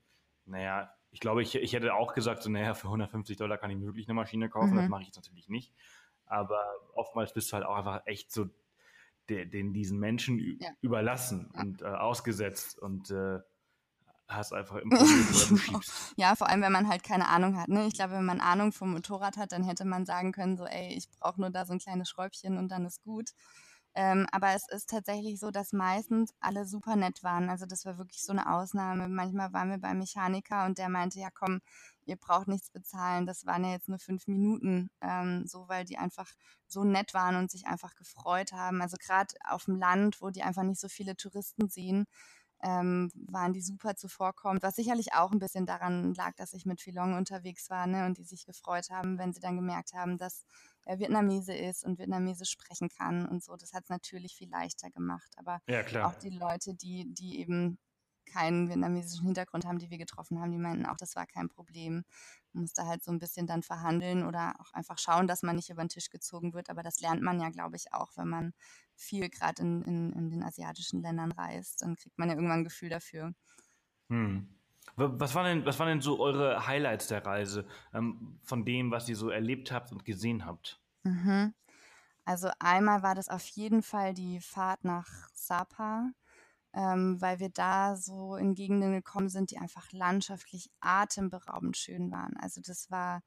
[0.45, 3.81] naja, ich glaube, ich, ich hätte auch gesagt, so, naja, für 150 Dollar kann ich
[3.81, 4.71] wirklich eine Maschine kaufen.
[4.71, 4.77] Mhm.
[4.77, 5.73] Das mache ich jetzt natürlich nicht.
[6.25, 6.63] Aber
[6.93, 8.49] oftmals bist du halt auch einfach echt so
[9.29, 10.69] de, den diesen Menschen ja.
[10.81, 11.61] überlassen ja.
[11.61, 13.39] und äh, ausgesetzt und äh,
[14.33, 15.81] hast einfach im Problem,
[16.15, 17.69] Ja, vor allem, wenn man halt keine Ahnung hat.
[17.69, 17.87] Ne?
[17.87, 20.93] Ich glaube, wenn man Ahnung vom Motorrad hat, dann hätte man sagen können, so, ey,
[20.95, 23.31] ich brauche nur da so ein kleines Schräubchen und dann ist gut.
[23.93, 27.49] Ähm, aber es ist tatsächlich so, dass meistens alle super nett waren.
[27.49, 29.09] Also das war wirklich so eine Ausnahme.
[29.09, 31.59] Manchmal waren wir beim Mechaniker und der meinte, ja komm,
[32.05, 33.25] ihr braucht nichts bezahlen.
[33.25, 36.29] Das waren ja jetzt nur fünf Minuten, ähm, so weil die einfach
[36.67, 38.81] so nett waren und sich einfach gefreut haben.
[38.81, 42.05] Also gerade auf dem Land, wo die einfach nicht so viele Touristen sehen,
[42.63, 46.81] ähm, waren die super zuvorkommend, was sicherlich auch ein bisschen daran lag, dass ich mit
[46.81, 50.45] Philong unterwegs war ne, und die sich gefreut haben, wenn sie dann gemerkt haben, dass
[50.85, 53.55] er Vietnamese ist und Vietnamesisch sprechen kann und so.
[53.55, 55.31] Das hat es natürlich viel leichter gemacht.
[55.37, 57.77] Aber ja, auch die Leute, die, die eben
[58.31, 62.03] keinen vietnamesischen Hintergrund haben, die wir getroffen haben, die meinten auch, das war kein Problem.
[62.53, 65.69] Man musste halt so ein bisschen dann verhandeln oder auch einfach schauen, dass man nicht
[65.69, 66.69] über den Tisch gezogen wird.
[66.69, 68.53] Aber das lernt man ja, glaube ich, auch, wenn man
[68.95, 71.81] viel gerade in, in, in, den asiatischen Ländern reist.
[71.81, 73.33] Dann kriegt man ja irgendwann ein Gefühl dafür.
[74.09, 74.49] Hm.
[74.95, 79.07] Was waren, denn, was waren denn so eure Highlights der Reise, ähm, von dem, was
[79.07, 80.81] ihr so erlebt habt und gesehen habt?
[81.03, 81.53] Mhm.
[82.25, 86.11] Also einmal war das auf jeden Fall die Fahrt nach Sapa
[86.73, 92.37] ähm, weil wir da so in Gegenden gekommen sind, die einfach landschaftlich atemberaubend schön waren.
[92.37, 93.21] Also das war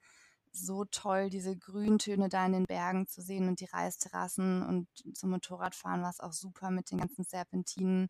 [0.53, 5.31] so toll, diese Grüntöne da in den Bergen zu sehen und die Reisterrassen und zum
[5.31, 8.09] Motorradfahren war es auch super mit den ganzen Serpentinen.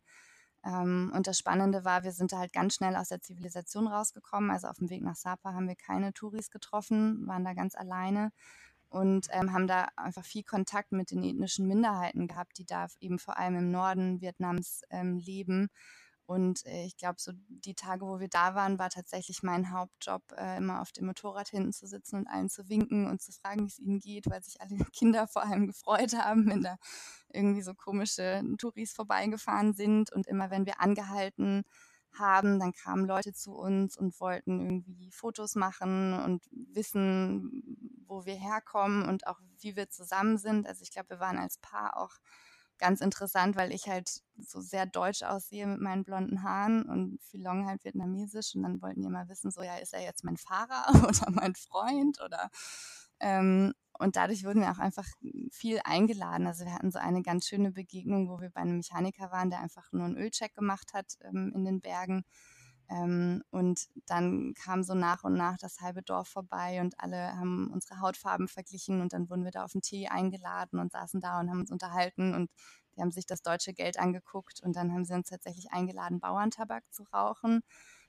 [0.63, 4.51] Ähm, und das Spannende war, wir sind da halt ganz schnell aus der Zivilisation rausgekommen.
[4.51, 8.31] Also auf dem Weg nach Sapa haben wir keine Touris getroffen, waren da ganz alleine
[8.95, 13.19] und ähm, haben da einfach viel Kontakt mit den ethnischen Minderheiten gehabt, die da eben
[13.19, 15.67] vor allem im Norden Vietnams ähm, leben.
[16.25, 20.23] Und äh, ich glaube, so die Tage, wo wir da waren, war tatsächlich mein Hauptjob,
[20.37, 23.63] äh, immer auf dem Motorrad hinten zu sitzen und allen zu winken und zu fragen,
[23.63, 26.77] wie es ihnen geht, weil sich alle Kinder vor allem gefreut haben, wenn da
[27.33, 30.13] irgendwie so komische Touris vorbeigefahren sind.
[30.13, 31.65] Und immer wenn wir angehalten
[32.19, 38.35] haben, dann kamen Leute zu uns und wollten irgendwie Fotos machen und wissen, wo wir
[38.35, 40.67] herkommen und auch wie wir zusammen sind.
[40.67, 42.15] Also ich glaube, wir waren als Paar auch
[42.77, 47.65] ganz interessant, weil ich halt so sehr deutsch aussehe mit meinen blonden Haaren und Philong
[47.65, 50.87] halt vietnamesisch und dann wollten die mal wissen, so ja, ist er jetzt mein Fahrer
[51.07, 52.49] oder mein Freund oder
[53.19, 55.07] ähm, und dadurch wurden wir auch einfach
[55.51, 56.47] viel eingeladen.
[56.47, 59.61] Also wir hatten so eine ganz schöne Begegnung, wo wir bei einem Mechaniker waren, der
[59.61, 62.23] einfach nur einen Ölcheck gemacht hat ähm, in den Bergen.
[62.89, 67.71] Ähm, und dann kam so nach und nach das halbe Dorf vorbei und alle haben
[67.73, 71.39] unsere Hautfarben verglichen und dann wurden wir da auf den Tee eingeladen und saßen da
[71.39, 72.51] und haben uns unterhalten und
[72.95, 76.83] die haben sich das deutsche Geld angeguckt und dann haben sie uns tatsächlich eingeladen, Bauerntabak
[76.91, 77.61] zu rauchen.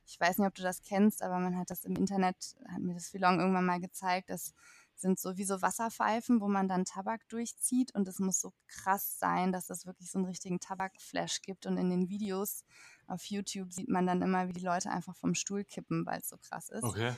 [0.04, 2.94] Ich weiß nicht, ob du das kennst, aber man hat das im Internet, hat mir
[2.94, 4.54] das Philong irgendwann mal gezeigt, dass
[4.98, 9.70] sind sowieso Wasserpfeifen, wo man dann Tabak durchzieht und es muss so krass sein, dass
[9.70, 12.64] es wirklich so einen richtigen Tabakflash gibt und in den Videos
[13.06, 16.28] auf YouTube sieht man dann immer, wie die Leute einfach vom Stuhl kippen, weil es
[16.28, 16.84] so krass ist.
[16.84, 17.14] Okay.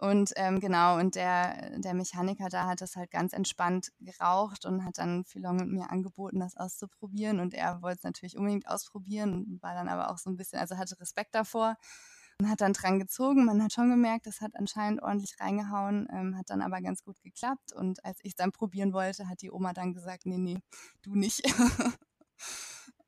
[0.00, 4.82] Und ähm, genau, und der, der Mechaniker da hat das halt ganz entspannt geraucht und
[4.82, 7.38] hat dann Philong mit mir angeboten, das auszuprobieren.
[7.38, 10.78] Und er wollte es natürlich unbedingt ausprobieren, war dann aber auch so ein bisschen, also
[10.78, 11.76] hatte Respekt davor
[12.40, 13.44] und hat dann dran gezogen.
[13.44, 17.20] Man hat schon gemerkt, das hat anscheinend ordentlich reingehauen, ähm, hat dann aber ganz gut
[17.22, 17.74] geklappt.
[17.74, 20.58] Und als ich es dann probieren wollte, hat die Oma dann gesagt, nee, nee,
[21.02, 21.42] du nicht.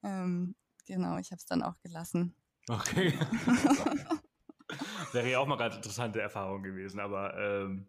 [0.03, 0.55] ähm,
[0.87, 2.35] genau, ich habe es dann auch gelassen.
[2.68, 3.14] Okay.
[5.12, 7.89] Wäre ja auch mal ganz interessante Erfahrung gewesen, aber ähm,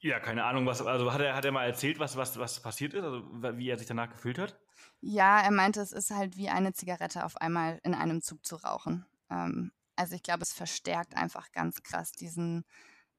[0.00, 2.94] ja, keine Ahnung, was, also hat er, hat er mal erzählt, was, was, was passiert
[2.94, 3.22] ist, also
[3.58, 4.58] wie er sich danach gefühlt hat?
[5.00, 8.56] Ja, er meinte, es ist halt wie eine Zigarette auf einmal in einem Zug zu
[8.56, 9.06] rauchen.
[9.30, 12.64] Ähm, also ich glaube, es verstärkt einfach ganz krass diesen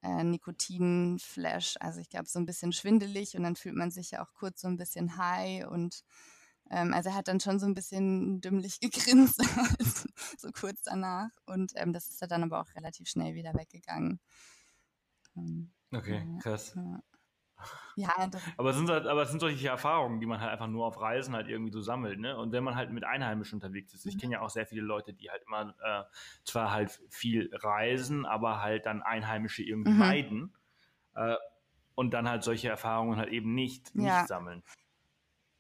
[0.02, 1.76] äh, Nikotin-Flash.
[1.80, 4.62] Also ich glaube, so ein bisschen schwindelig und dann fühlt man sich ja auch kurz
[4.62, 6.04] so ein bisschen high und
[6.72, 9.44] ähm, also er hat dann schon so ein bisschen dümmlich gegrinst,
[10.40, 11.30] so kurz danach.
[11.46, 14.20] Und ähm, das ist dann aber auch relativ schnell wieder weggegangen.
[15.36, 16.74] Ähm, okay, krass.
[16.76, 17.04] Ja.
[17.96, 20.86] Ja, aber es sind halt, aber es sind solche Erfahrungen, die man halt einfach nur
[20.86, 22.38] auf Reisen halt irgendwie so sammelt, ne?
[22.38, 24.20] Und wenn man halt mit Einheimischen unterwegs ist, ich mhm.
[24.20, 26.04] kenne ja auch sehr viele Leute, die halt immer äh,
[26.44, 30.00] zwar halt viel reisen, aber halt dann Einheimische irgendwie mhm.
[30.00, 30.54] meiden
[31.16, 31.36] äh,
[31.96, 34.26] und dann halt solche Erfahrungen halt eben nicht, nicht ja.
[34.26, 34.64] sammeln.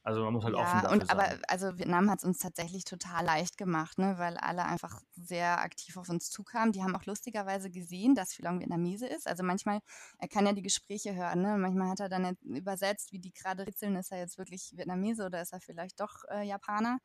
[0.03, 1.19] Also man muss halt ja, offen dafür und, sein.
[1.19, 5.61] Aber also Vietnam hat es uns tatsächlich total leicht gemacht, ne, weil alle einfach sehr
[5.61, 6.71] aktiv auf uns zukamen.
[6.71, 9.27] Die haben auch lustigerweise gesehen, dass Philong Vietnamese ist.
[9.27, 9.79] Also manchmal,
[10.17, 11.55] er kann ja die Gespräche hören, ne?
[11.57, 15.41] Manchmal hat er dann übersetzt, wie die gerade ritzeln, ist er jetzt wirklich Vietnamese oder
[15.41, 16.97] ist er vielleicht doch äh, Japaner?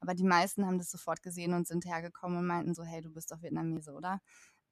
[0.00, 3.12] Aber die meisten haben das sofort gesehen und sind hergekommen und meinten so, hey, du
[3.12, 4.20] bist doch Vietnamese, oder?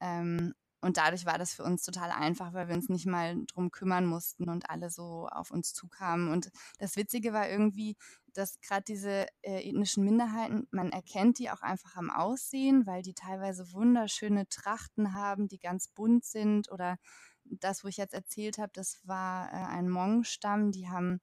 [0.00, 3.72] Ähm, und dadurch war das für uns total einfach, weil wir uns nicht mal drum
[3.72, 6.30] kümmern mussten und alle so auf uns zukamen.
[6.30, 7.96] Und das Witzige war irgendwie,
[8.32, 13.14] dass gerade diese äh, ethnischen Minderheiten, man erkennt die auch einfach am Aussehen, weil die
[13.14, 16.70] teilweise wunderschöne Trachten haben, die ganz bunt sind.
[16.70, 16.96] Oder
[17.44, 21.20] das, wo ich jetzt erzählt habe, das war äh, ein Hmong-Stamm, die haben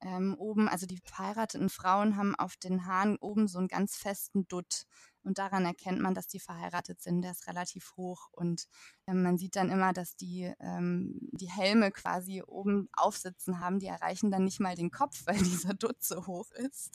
[0.00, 4.46] ähm, oben, also die verheirateten Frauen haben auf den Haaren oben so einen ganz festen
[4.48, 4.86] Dutt.
[5.22, 7.22] Und daran erkennt man, dass die verheiratet sind.
[7.22, 8.28] Der ist relativ hoch.
[8.32, 8.68] Und
[9.14, 13.78] man sieht dann immer, dass die, ähm, die Helme quasi oben aufsitzen haben.
[13.78, 16.90] Die erreichen dann nicht mal den Kopf, weil dieser Dutt so hoch ist.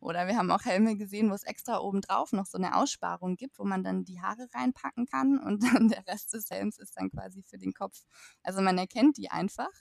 [0.00, 3.36] Oder wir haben auch Helme gesehen, wo es extra oben drauf noch so eine Aussparung
[3.36, 5.38] gibt, wo man dann die Haare reinpacken kann.
[5.38, 8.04] Und dann der Rest des Helms ist dann quasi für den Kopf.
[8.42, 9.72] Also man erkennt die einfach.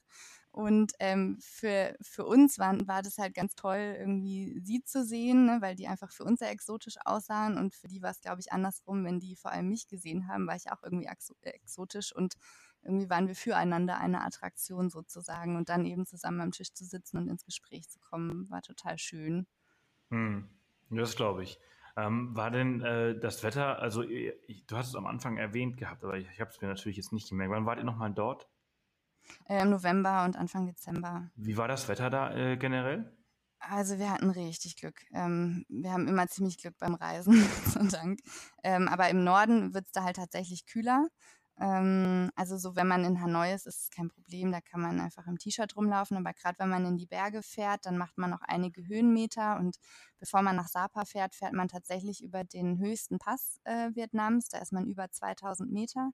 [0.56, 5.46] Und ähm, für, für uns war, war das halt ganz toll, irgendwie sie zu sehen,
[5.48, 7.58] ne, weil die einfach für uns sehr exotisch aussahen.
[7.58, 10.48] Und für die war es, glaube ich, andersrum, wenn die vor allem mich gesehen haben,
[10.48, 12.36] war ich auch irgendwie exotisch und
[12.82, 15.56] irgendwie waren wir füreinander eine Attraktion sozusagen.
[15.56, 18.98] Und dann eben zusammen am Tisch zu sitzen und ins Gespräch zu kommen, war total
[18.98, 19.48] schön.
[20.10, 20.50] Hm,
[20.92, 21.60] das glaube ich.
[21.98, 26.04] Ähm, war denn äh, das Wetter, also ich, du hast es am Anfang erwähnt gehabt,
[26.04, 27.52] aber ich, ich habe es mir natürlich jetzt nicht gemerkt.
[27.52, 28.48] Wann wart ihr nochmal dort?
[29.46, 31.32] Äh, Im November und Anfang Dezember.
[31.36, 33.12] Wie war das Wetter da äh, generell?
[33.60, 35.02] Also wir hatten richtig Glück.
[35.12, 37.34] Ähm, wir haben immer ziemlich Glück beim Reisen,
[37.74, 38.20] Gott Dank.
[38.64, 41.08] Ähm, aber im Norden wird es da halt tatsächlich kühler.
[41.60, 44.52] Ähm, also so, wenn man in Hanoi ist, ist es kein Problem.
[44.52, 46.18] Da kann man einfach im T-Shirt rumlaufen.
[46.18, 49.58] Aber gerade wenn man in die Berge fährt, dann macht man noch einige Höhenmeter.
[49.58, 49.78] Und
[50.20, 54.50] bevor man nach Sapa fährt, fährt man tatsächlich über den höchsten Pass äh, Vietnams.
[54.50, 56.12] Da ist man über 2000 Meter.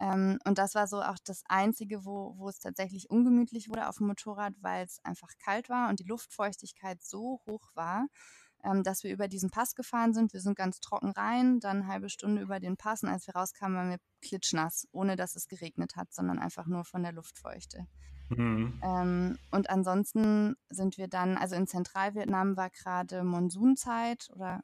[0.00, 3.98] Ähm, und das war so auch das Einzige, wo, wo es tatsächlich ungemütlich wurde auf
[3.98, 8.06] dem Motorrad, weil es einfach kalt war und die Luftfeuchtigkeit so hoch war,
[8.64, 10.32] ähm, dass wir über diesen Pass gefahren sind.
[10.32, 13.34] Wir sind ganz trocken rein, dann eine halbe Stunde über den Pass und als wir
[13.34, 17.86] rauskamen, waren wir klitschnass, ohne dass es geregnet hat, sondern einfach nur von der Luftfeuchte.
[18.30, 18.80] Mhm.
[18.82, 24.62] Ähm, und ansonsten sind wir dann, also in Zentralvietnam war gerade Monsunzeit oder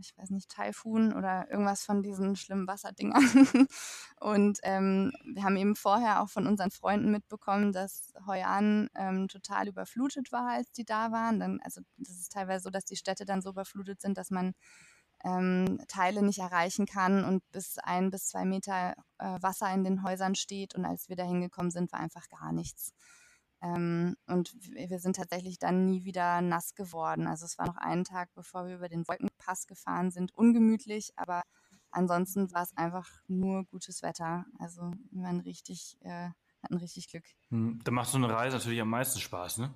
[0.00, 3.22] ich weiß nicht, Taifun oder irgendwas von diesen schlimmen Wasserdingern.
[4.20, 9.26] und ähm, wir haben eben vorher auch von unseren Freunden mitbekommen, dass Hoi An ähm,
[9.26, 11.40] total überflutet war, als die da waren.
[11.40, 14.54] Dann, also das ist teilweise so, dass die Städte dann so überflutet sind, dass man
[15.24, 20.02] ähm, Teile nicht erreichen kann und bis ein bis zwei Meter äh, Wasser in den
[20.02, 20.74] Häusern steht.
[20.74, 22.92] Und als wir da hingekommen sind, war einfach gar nichts.
[23.62, 27.26] Ähm, und wir sind tatsächlich dann nie wieder nass geworden.
[27.26, 31.42] Also es war noch einen Tag, bevor wir über den Wolkenpass gefahren sind, ungemütlich, aber
[31.90, 34.46] ansonsten war es einfach nur gutes Wetter.
[34.58, 36.30] Also wir waren richtig, äh,
[36.62, 37.24] hatten richtig Glück.
[37.50, 39.74] Hm, da macht so eine Reise natürlich am meisten Spaß, ne?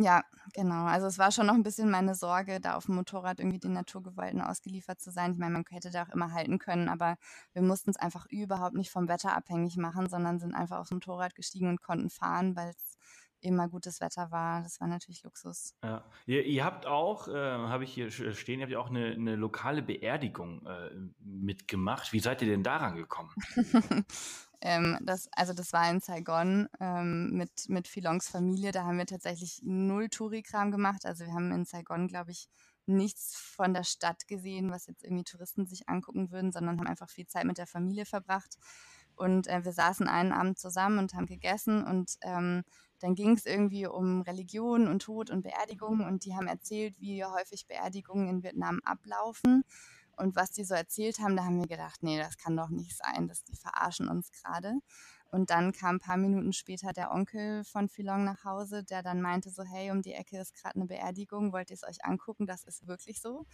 [0.00, 0.22] Ja,
[0.54, 0.84] genau.
[0.84, 3.72] Also es war schon noch ein bisschen meine Sorge, da auf dem Motorrad irgendwie den
[3.72, 5.32] Naturgewalten ausgeliefert zu sein.
[5.32, 7.16] Ich meine, man hätte da auch immer halten können, aber
[7.52, 11.34] wir mussten es einfach überhaupt nicht vom Wetter abhängig machen, sondern sind einfach aufs Motorrad
[11.34, 12.96] gestiegen und konnten fahren, weil es
[13.40, 14.62] immer gutes Wetter war.
[14.62, 15.74] Das war natürlich Luxus.
[15.82, 16.04] Ja.
[16.26, 19.34] Ihr, ihr habt auch, äh, habe ich hier stehen, ihr habt ja auch eine, eine
[19.34, 22.12] lokale Beerdigung äh, mitgemacht.
[22.12, 23.34] Wie seid ihr denn daran gekommen?
[24.60, 28.72] Ähm, das, also das war in Saigon ähm, mit, mit Filongs Familie.
[28.72, 31.06] Da haben wir tatsächlich null Tourikram gemacht.
[31.06, 32.48] Also wir haben in Saigon, glaube ich,
[32.86, 37.10] nichts von der Stadt gesehen, was jetzt irgendwie Touristen sich angucken würden, sondern haben einfach
[37.10, 38.56] viel Zeit mit der Familie verbracht.
[39.14, 42.64] Und äh, wir saßen einen Abend zusammen und haben gegessen und ähm,
[43.00, 47.24] dann ging es irgendwie um Religion und Tod und Beerdigungen und die haben erzählt, wie
[47.24, 49.64] häufig Beerdigungen in Vietnam ablaufen.
[50.18, 52.96] Und was die so erzählt haben, da haben wir gedacht, nee, das kann doch nicht
[52.96, 54.74] sein, dass die verarschen uns gerade.
[55.30, 59.20] Und dann kam ein paar Minuten später der Onkel von Philong nach Hause, der dann
[59.20, 62.46] meinte so, hey, um die Ecke ist gerade eine Beerdigung, wollt ihr es euch angucken?
[62.46, 63.44] Das ist wirklich so.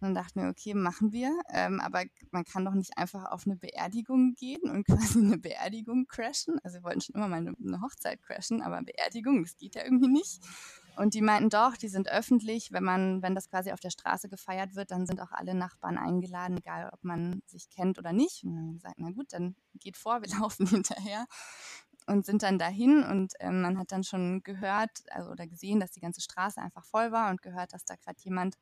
[0.00, 1.38] dann dachten wir, okay, machen wir.
[1.50, 2.02] Ähm, aber
[2.32, 6.58] man kann doch nicht einfach auf eine Beerdigung gehen und quasi eine Beerdigung crashen.
[6.64, 9.84] Also wir wollten schon immer mal eine, eine Hochzeit crashen, aber Beerdigung, das geht ja
[9.84, 10.42] irgendwie nicht.
[10.96, 12.72] Und die meinten doch, die sind öffentlich.
[12.72, 15.98] Wenn man, wenn das quasi auf der Straße gefeiert wird, dann sind auch alle Nachbarn
[15.98, 18.44] eingeladen, egal ob man sich kennt oder nicht.
[18.44, 21.26] Und dann haben wir gesagt, na gut, dann geht vor, wir laufen hinterher
[22.06, 25.90] und sind dann dahin und ähm, man hat dann schon gehört also, oder gesehen, dass
[25.90, 28.58] die ganze Straße einfach voll war und gehört, dass da gerade jemand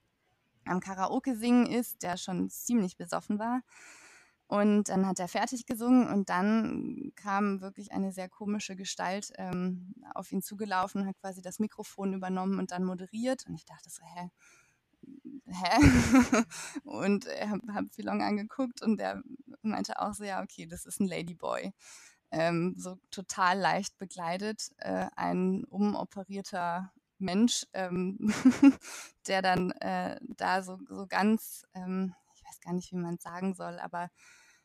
[0.65, 3.63] am Karaoke singen ist, der schon ziemlich besoffen war.
[4.53, 9.95] Und dann hat er fertig gesungen und dann kam wirklich eine sehr komische Gestalt ähm,
[10.13, 13.47] auf ihn zugelaufen, hat quasi das Mikrofon übernommen und dann moderiert.
[13.47, 14.31] Und ich dachte so, hä?
[15.47, 16.45] Hä?
[16.85, 19.23] und ich habe hab angeguckt und der
[19.63, 21.73] meinte auch so, ja, okay, das ist ein Ladyboy.
[22.31, 28.19] Ähm, so total leicht begleitet, äh, ein umoperierter Mensch, ähm,
[29.27, 33.23] der dann äh, da so, so ganz, ähm, ich weiß gar nicht, wie man es
[33.23, 34.11] sagen soll, aber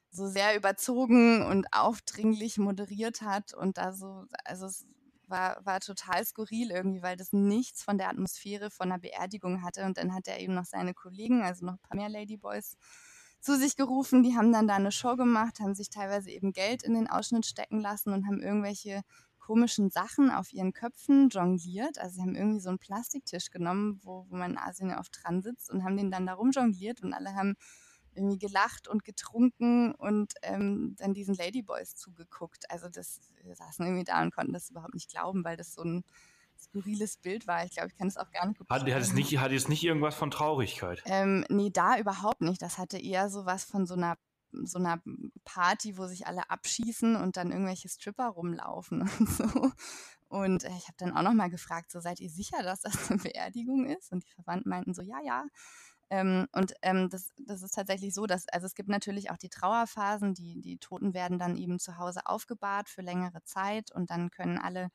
[0.10, 4.86] so sehr überzogen und aufdringlich moderiert hat und da so, also es
[5.30, 9.86] war, war total skurril irgendwie, weil das nichts von der Atmosphäre von einer Beerdigung hatte.
[9.86, 12.78] Und dann hat er eben noch seine Kollegen, also noch ein paar mehr Ladyboys,
[13.40, 14.24] zu sich gerufen.
[14.24, 17.46] Die haben dann da eine Show gemacht, haben sich teilweise eben Geld in den Ausschnitt
[17.46, 19.02] stecken lassen und haben irgendwelche
[19.40, 22.00] komischen Sachen auf ihren Köpfen jongliert.
[22.00, 25.18] Also sie haben irgendwie so einen Plastiktisch genommen, wo, wo man in Asien ja oft
[25.24, 27.56] dran sitzt und haben den dann da rumjongliert und alle haben
[28.18, 32.70] irgendwie gelacht und getrunken und ähm, dann diesen Ladyboys zugeguckt.
[32.70, 35.84] Also das, wir saßen irgendwie da und konnten das überhaupt nicht glauben, weil das so
[35.84, 36.04] ein
[36.60, 37.64] skurriles Bild war.
[37.66, 39.68] Ich glaube, ich kann es auch gar nicht gut hat, hat, es nicht Hat es
[39.68, 41.04] nicht irgendwas von Traurigkeit?
[41.06, 42.62] Ähm, nee, da überhaupt nicht.
[42.62, 44.18] Das hatte eher so was von so einer
[44.64, 45.02] so einer
[45.44, 49.72] Party, wo sich alle abschießen und dann irgendwelche Stripper rumlaufen und so.
[50.30, 53.10] Und äh, ich habe dann auch noch mal gefragt, so seid ihr sicher, dass das
[53.12, 54.12] eine Beerdigung ist?
[54.12, 55.46] Und die Verwandten meinten so, ja, ja.
[56.10, 59.50] Ähm, und ähm, das, das ist tatsächlich so, dass, also es gibt natürlich auch die
[59.50, 64.32] Trauerphasen, die, die Toten werden dann eben zu Hause aufgebahrt für längere Zeit und dann
[64.32, 64.90] können alle,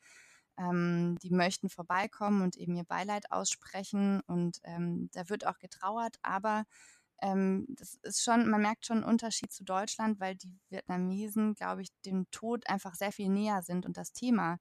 [0.59, 6.17] ähm, die möchten, vorbeikommen und eben ihr Beileid aussprechen und ähm, da wird auch getrauert,
[6.23, 6.65] aber
[7.23, 11.83] ähm, das ist schon, man merkt schon einen Unterschied zu Deutschland, weil die Vietnamesen, glaube
[11.83, 14.59] ich, dem Tod einfach sehr viel näher sind und das Thema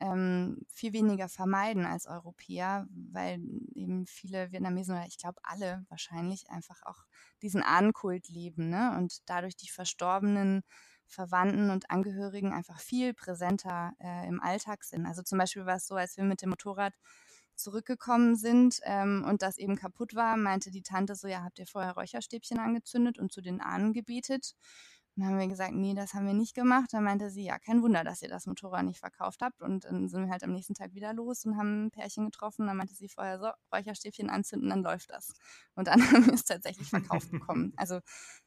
[0.00, 3.40] ähm, viel weniger vermeiden als Europäer, weil
[3.74, 7.04] eben viele Vietnamesen oder ich glaube alle wahrscheinlich einfach auch
[7.42, 8.96] diesen Ahnenkult leben ne?
[8.98, 10.62] und dadurch die verstorbenen
[11.06, 15.06] Verwandten und Angehörigen einfach viel präsenter äh, im Alltag sind.
[15.06, 16.94] Also zum Beispiel war es so, als wir mit dem Motorrad
[17.56, 21.66] zurückgekommen sind ähm, und das eben kaputt war, meinte die Tante so, ja, habt ihr
[21.66, 24.54] vorher Räucherstäbchen angezündet und zu den Ahnen gebetet?
[25.16, 26.92] Dann haben wir gesagt, nee, das haben wir nicht gemacht.
[26.92, 29.62] Dann meinte sie, ja, kein Wunder, dass ihr das Motorrad nicht verkauft habt.
[29.62, 32.66] Und dann sind wir halt am nächsten Tag wieder los und haben ein Pärchen getroffen.
[32.66, 35.32] Dann meinte sie vorher so, Räucherstäbchen anzünden, dann läuft das.
[35.76, 37.72] Und dann haben wir es tatsächlich verkauft bekommen.
[37.76, 38.00] Also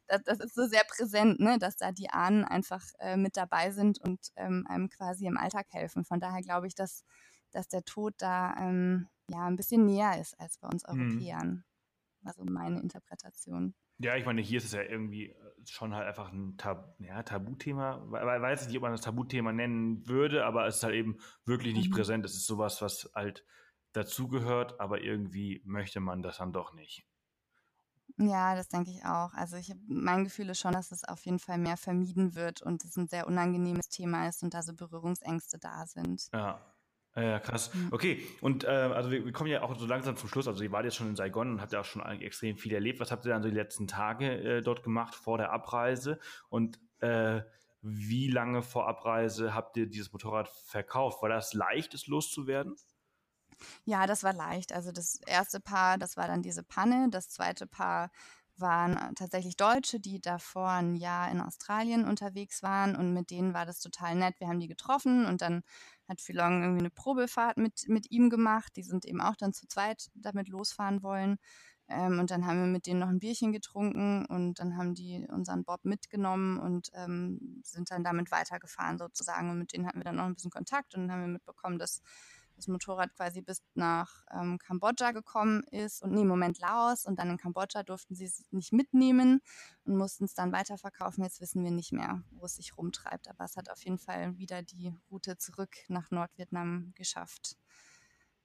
[0.08, 3.72] das, das, ist so sehr präsent, ne, dass da die Ahnen einfach äh, mit dabei
[3.72, 6.04] sind und ähm, einem quasi im Alltag helfen.
[6.04, 7.06] Von daher glaube ich, dass,
[7.52, 11.00] dass der Tod da ähm, ja ein bisschen näher ist als bei uns mhm.
[11.00, 11.48] Europäern.
[11.48, 12.28] Mhm.
[12.28, 13.74] Also meine Interpretation.
[14.00, 15.36] Ja, ich meine, hier ist es ja irgendwie äh,
[15.66, 18.04] schon halt einfach ein Tab ja, Tabuthema.
[18.08, 21.74] Ich weiß nicht, ob man das Tabuthema nennen würde, aber es ist halt eben wirklich
[21.74, 21.96] nicht mhm.
[21.96, 22.26] präsent.
[22.26, 23.44] Es ist sowas, was halt
[23.94, 27.06] dazugehört, aber irgendwie möchte man das dann doch nicht.
[28.18, 29.34] Ja, das denke ich auch.
[29.34, 32.84] Also ich mein Gefühl ist schon, dass es auf jeden Fall mehr vermieden wird und
[32.84, 36.30] es ein sehr unangenehmes Thema ist und da so Berührungsängste da sind.
[36.34, 36.60] Ja.
[37.18, 37.72] Ja, krass.
[37.90, 40.48] Okay, und äh, also wir, wir, kommen ja auch so langsam zum Schluss.
[40.48, 43.00] Also ihr wart jetzt schon in Saigon und habt ja auch schon extrem viel erlebt.
[43.00, 46.20] Was habt ihr dann so die letzten Tage äh, dort gemacht vor der Abreise?
[46.50, 47.42] Und äh,
[47.82, 51.24] wie lange vor Abreise habt ihr dieses Motorrad verkauft?
[51.24, 52.76] War das leicht, es loszuwerden?
[53.86, 54.72] Ja, das war leicht.
[54.72, 57.08] Also das erste Paar, das war dann diese Panne.
[57.10, 58.12] Das zweite Paar
[58.58, 63.66] waren tatsächlich Deutsche, die davor ein Jahr in Australien unterwegs waren und mit denen war
[63.66, 64.40] das total nett.
[64.40, 65.64] Wir haben die getroffen und dann
[66.08, 68.74] hat Philong irgendwie eine Probefahrt mit, mit ihm gemacht.
[68.76, 71.38] Die sind eben auch dann zu zweit damit losfahren wollen.
[71.90, 75.26] Ähm, und dann haben wir mit denen noch ein Bierchen getrunken und dann haben die
[75.30, 79.50] unseren Bob mitgenommen und ähm, sind dann damit weitergefahren sozusagen.
[79.50, 81.80] Und mit denen hatten wir dann noch ein bisschen Kontakt und dann haben wir mitbekommen,
[81.80, 82.02] dass
[82.58, 87.18] das Motorrad quasi bis nach ähm, Kambodscha gekommen ist und nee, im Moment Laos und
[87.20, 89.42] dann in Kambodscha durften sie es nicht mitnehmen
[89.86, 91.24] und mussten es dann weiterverkaufen.
[91.24, 94.38] Jetzt wissen wir nicht mehr, wo es sich rumtreibt, aber es hat auf jeden Fall
[94.38, 97.58] wieder die Route zurück nach Nordvietnam geschafft.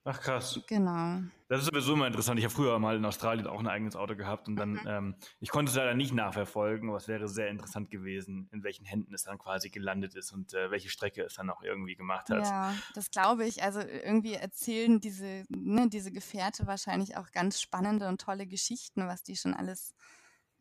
[0.05, 0.61] Ach krass.
[0.67, 1.21] Genau.
[1.49, 2.39] Das ist sowieso immer interessant.
[2.39, 4.87] Ich habe früher mal in Australien auch ein eigenes Auto gehabt und dann, mhm.
[4.87, 8.85] ähm, ich konnte es leider nicht nachverfolgen, aber es wäre sehr interessant gewesen, in welchen
[8.85, 12.31] Händen es dann quasi gelandet ist und äh, welche Strecke es dann auch irgendwie gemacht
[12.31, 12.45] hat.
[12.45, 13.63] Ja, das glaube ich.
[13.63, 19.23] Also irgendwie erzählen diese, ne, diese Gefährte wahrscheinlich auch ganz spannende und tolle Geschichten, was
[19.23, 19.95] die schon alles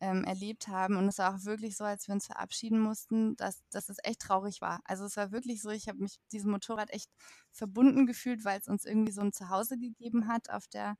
[0.02, 0.96] ähm, erlebt haben.
[0.96, 4.20] Und es war auch wirklich so, als wir uns verabschieden mussten, dass, dass es echt
[4.20, 4.80] traurig war.
[4.84, 7.08] Also es war wirklich so, ich habe mich diesem Motorrad echt
[7.52, 10.96] verbunden gefühlt, weil es uns irgendwie so ein Zuhause gegeben hat auf der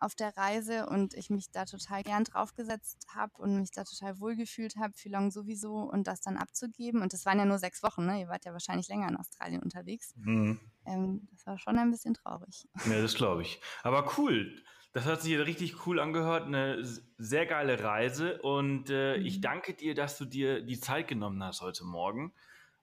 [0.00, 4.18] auf der Reise und ich mich da total gern draufgesetzt habe und mich da total
[4.18, 7.02] wohlgefühlt habe, für Long sowieso und das dann abzugeben.
[7.02, 8.18] Und das waren ja nur sechs Wochen, ne?
[8.18, 10.12] Ihr wart ja wahrscheinlich länger in Australien unterwegs.
[10.16, 10.58] Mhm.
[10.86, 12.66] Ähm, das war schon ein bisschen traurig.
[12.86, 13.60] Ja, das glaube ich.
[13.84, 14.60] Aber cool.
[14.92, 16.84] Das hat sich richtig cool angehört, eine
[17.16, 19.24] sehr geile Reise und äh, mhm.
[19.24, 22.34] ich danke dir, dass du dir die Zeit genommen hast heute Morgen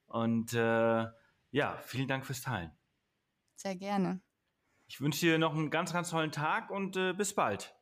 [0.07, 1.05] und äh,
[1.51, 2.71] ja, vielen Dank fürs Teilen.
[3.55, 4.21] Sehr gerne.
[4.87, 7.75] Ich wünsche dir noch einen ganz, ganz tollen Tag und äh, bis bald.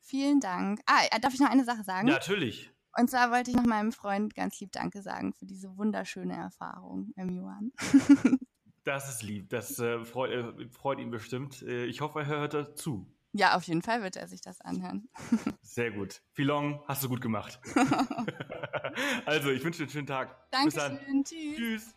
[0.00, 0.80] Vielen Dank.
[0.86, 2.06] Ah, äh, darf ich noch eine Sache sagen?
[2.06, 2.70] Ja, natürlich.
[2.98, 7.12] Und zwar wollte ich noch meinem Freund ganz lieb Danke sagen für diese wunderschöne Erfahrung
[7.16, 7.72] im Yuan.
[8.84, 9.48] das ist lieb.
[9.48, 11.62] Das äh, freut, äh, freut, ihn bestimmt.
[11.62, 13.12] Äh, ich hoffe, er hört zu.
[13.32, 15.08] Ja, auf jeden Fall wird er sich das anhören.
[15.62, 16.20] Sehr gut.
[16.32, 17.58] Filong, hast du gut gemacht.
[19.26, 20.50] also, ich wünsche dir einen schönen Tag.
[20.50, 21.24] Dankeschön.
[21.24, 21.56] Tschüss.
[21.56, 21.94] Tschüss.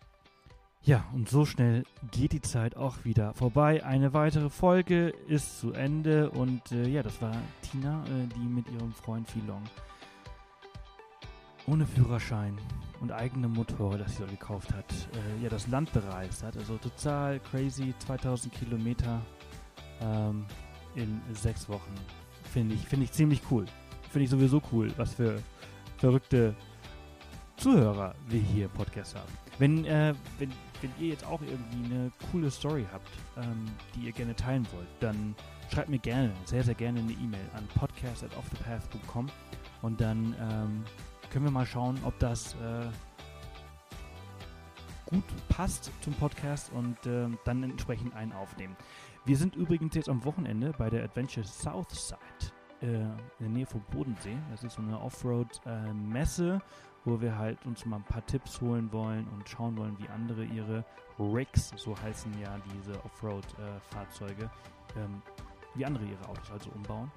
[0.84, 3.84] Ja, und so schnell geht die Zeit auch wieder vorbei.
[3.84, 8.70] Eine weitere Folge ist zu Ende und äh, ja, das war Tina, äh, die mit
[8.70, 9.64] ihrem Freund Filong
[11.68, 12.58] ohne Führerschein
[13.02, 16.56] und eigene Motorrad, das sie so gekauft hat, äh, ja, das Land bereist hat.
[16.58, 19.22] Also total crazy, 2000 Kilometer.
[20.02, 20.46] Ähm,
[20.96, 21.94] in sechs Wochen.
[22.52, 23.66] Finde ich, finde ich ziemlich cool.
[24.10, 25.42] Finde ich sowieso cool, was für
[25.98, 26.56] verrückte
[27.58, 29.32] Zuhörer wir hier im Podcast haben.
[29.60, 34.12] Wenn, äh, wenn, wenn ihr jetzt auch irgendwie eine coole Story habt, ähm, die ihr
[34.12, 35.36] gerne teilen wollt, dann
[35.74, 39.28] schreibt mir gerne, sehr, sehr gerne eine E-Mail an podcast.offthepath.com
[39.82, 40.84] und dann ähm,
[41.30, 42.88] können wir mal schauen, ob das äh,
[45.06, 48.76] gut passt zum Podcast und äh, dann entsprechend einen aufnehmen.
[49.26, 52.20] Wir sind übrigens jetzt am Wochenende bei der Adventure Southside
[52.82, 54.38] äh, in der Nähe vom Bodensee.
[54.52, 56.60] Das ist so eine Offroad-Messe, äh,
[57.06, 60.46] wo wir halt uns mal ein paar Tipps holen wollen und schauen wollen, wie andere
[60.46, 60.86] ihre
[61.18, 64.52] Rigs, so heißen ja diese Offroad-Fahrzeuge,
[64.96, 65.24] ähm,
[65.74, 67.12] wie andere ihre Autos also umbauen.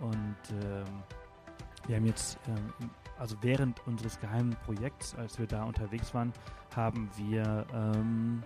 [0.00, 0.84] Und ähm,
[1.86, 6.34] wir haben jetzt, ähm, also während unseres geheimen Projekts, als wir da unterwegs waren,
[6.74, 8.42] haben wir ähm,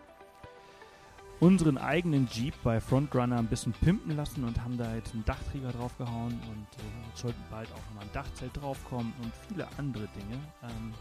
[1.41, 5.73] unseren eigenen Jeep bei Frontrunner ein bisschen pimpen lassen und haben da jetzt einen Dachträger
[5.73, 10.39] draufgehauen und äh, sollten bald auch nochmal ein Dachzelt draufkommen und viele andere Dinge.
[10.63, 10.93] Ähm,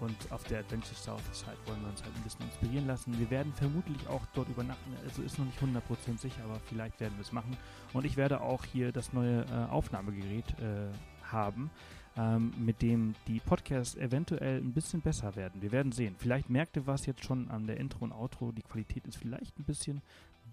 [0.00, 3.16] und auf der Adventure South Side wollen wir uns halt ein bisschen inspirieren lassen.
[3.18, 7.14] Wir werden vermutlich auch dort übernachten, also ist noch nicht 100% sicher, aber vielleicht werden
[7.16, 7.56] wir es machen.
[7.92, 10.90] Und ich werde auch hier das neue äh, Aufnahmegerät äh,
[11.30, 11.70] haben
[12.16, 15.62] ähm, mit dem die Podcasts eventuell ein bisschen besser werden.
[15.62, 16.14] Wir werden sehen.
[16.18, 18.52] Vielleicht merkt ihr was jetzt schon an der Intro und Outro.
[18.52, 20.02] Die Qualität ist vielleicht ein bisschen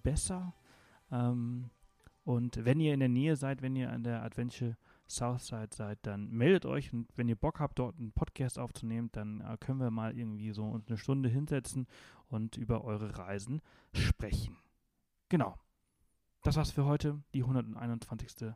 [0.03, 0.53] besser.
[1.11, 1.69] Ähm,
[2.23, 4.75] und wenn ihr in der Nähe seid, wenn ihr an der Adventure
[5.07, 9.41] Southside seid, dann meldet euch und wenn ihr Bock habt, dort einen Podcast aufzunehmen, dann
[9.41, 11.87] äh, können wir mal irgendwie so uns eine Stunde hinsetzen
[12.29, 13.61] und über eure Reisen
[13.93, 14.55] sprechen.
[15.29, 15.57] Genau.
[16.43, 18.53] Das war's für heute, die 121.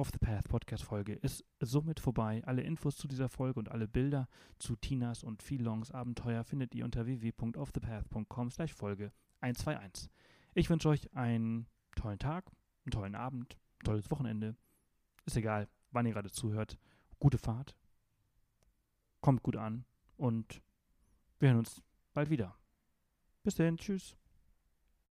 [0.00, 2.42] Off the Path Podcast Folge ist somit vorbei.
[2.46, 4.28] Alle Infos zu dieser Folge und alle Bilder
[4.58, 10.10] zu Tinas und Philongs Abenteuer findet ihr unter www.offthepath.com slash Folge 121.
[10.54, 12.50] Ich wünsche euch einen tollen Tag,
[12.86, 14.56] einen tollen Abend, ein tolles Wochenende.
[15.26, 16.78] Ist egal, wann ihr gerade zuhört.
[17.18, 17.76] Gute Fahrt.
[19.20, 19.84] Kommt gut an
[20.16, 20.62] und
[21.40, 21.82] wir hören uns
[22.14, 22.56] bald wieder.
[23.42, 24.16] Bis dahin, tschüss.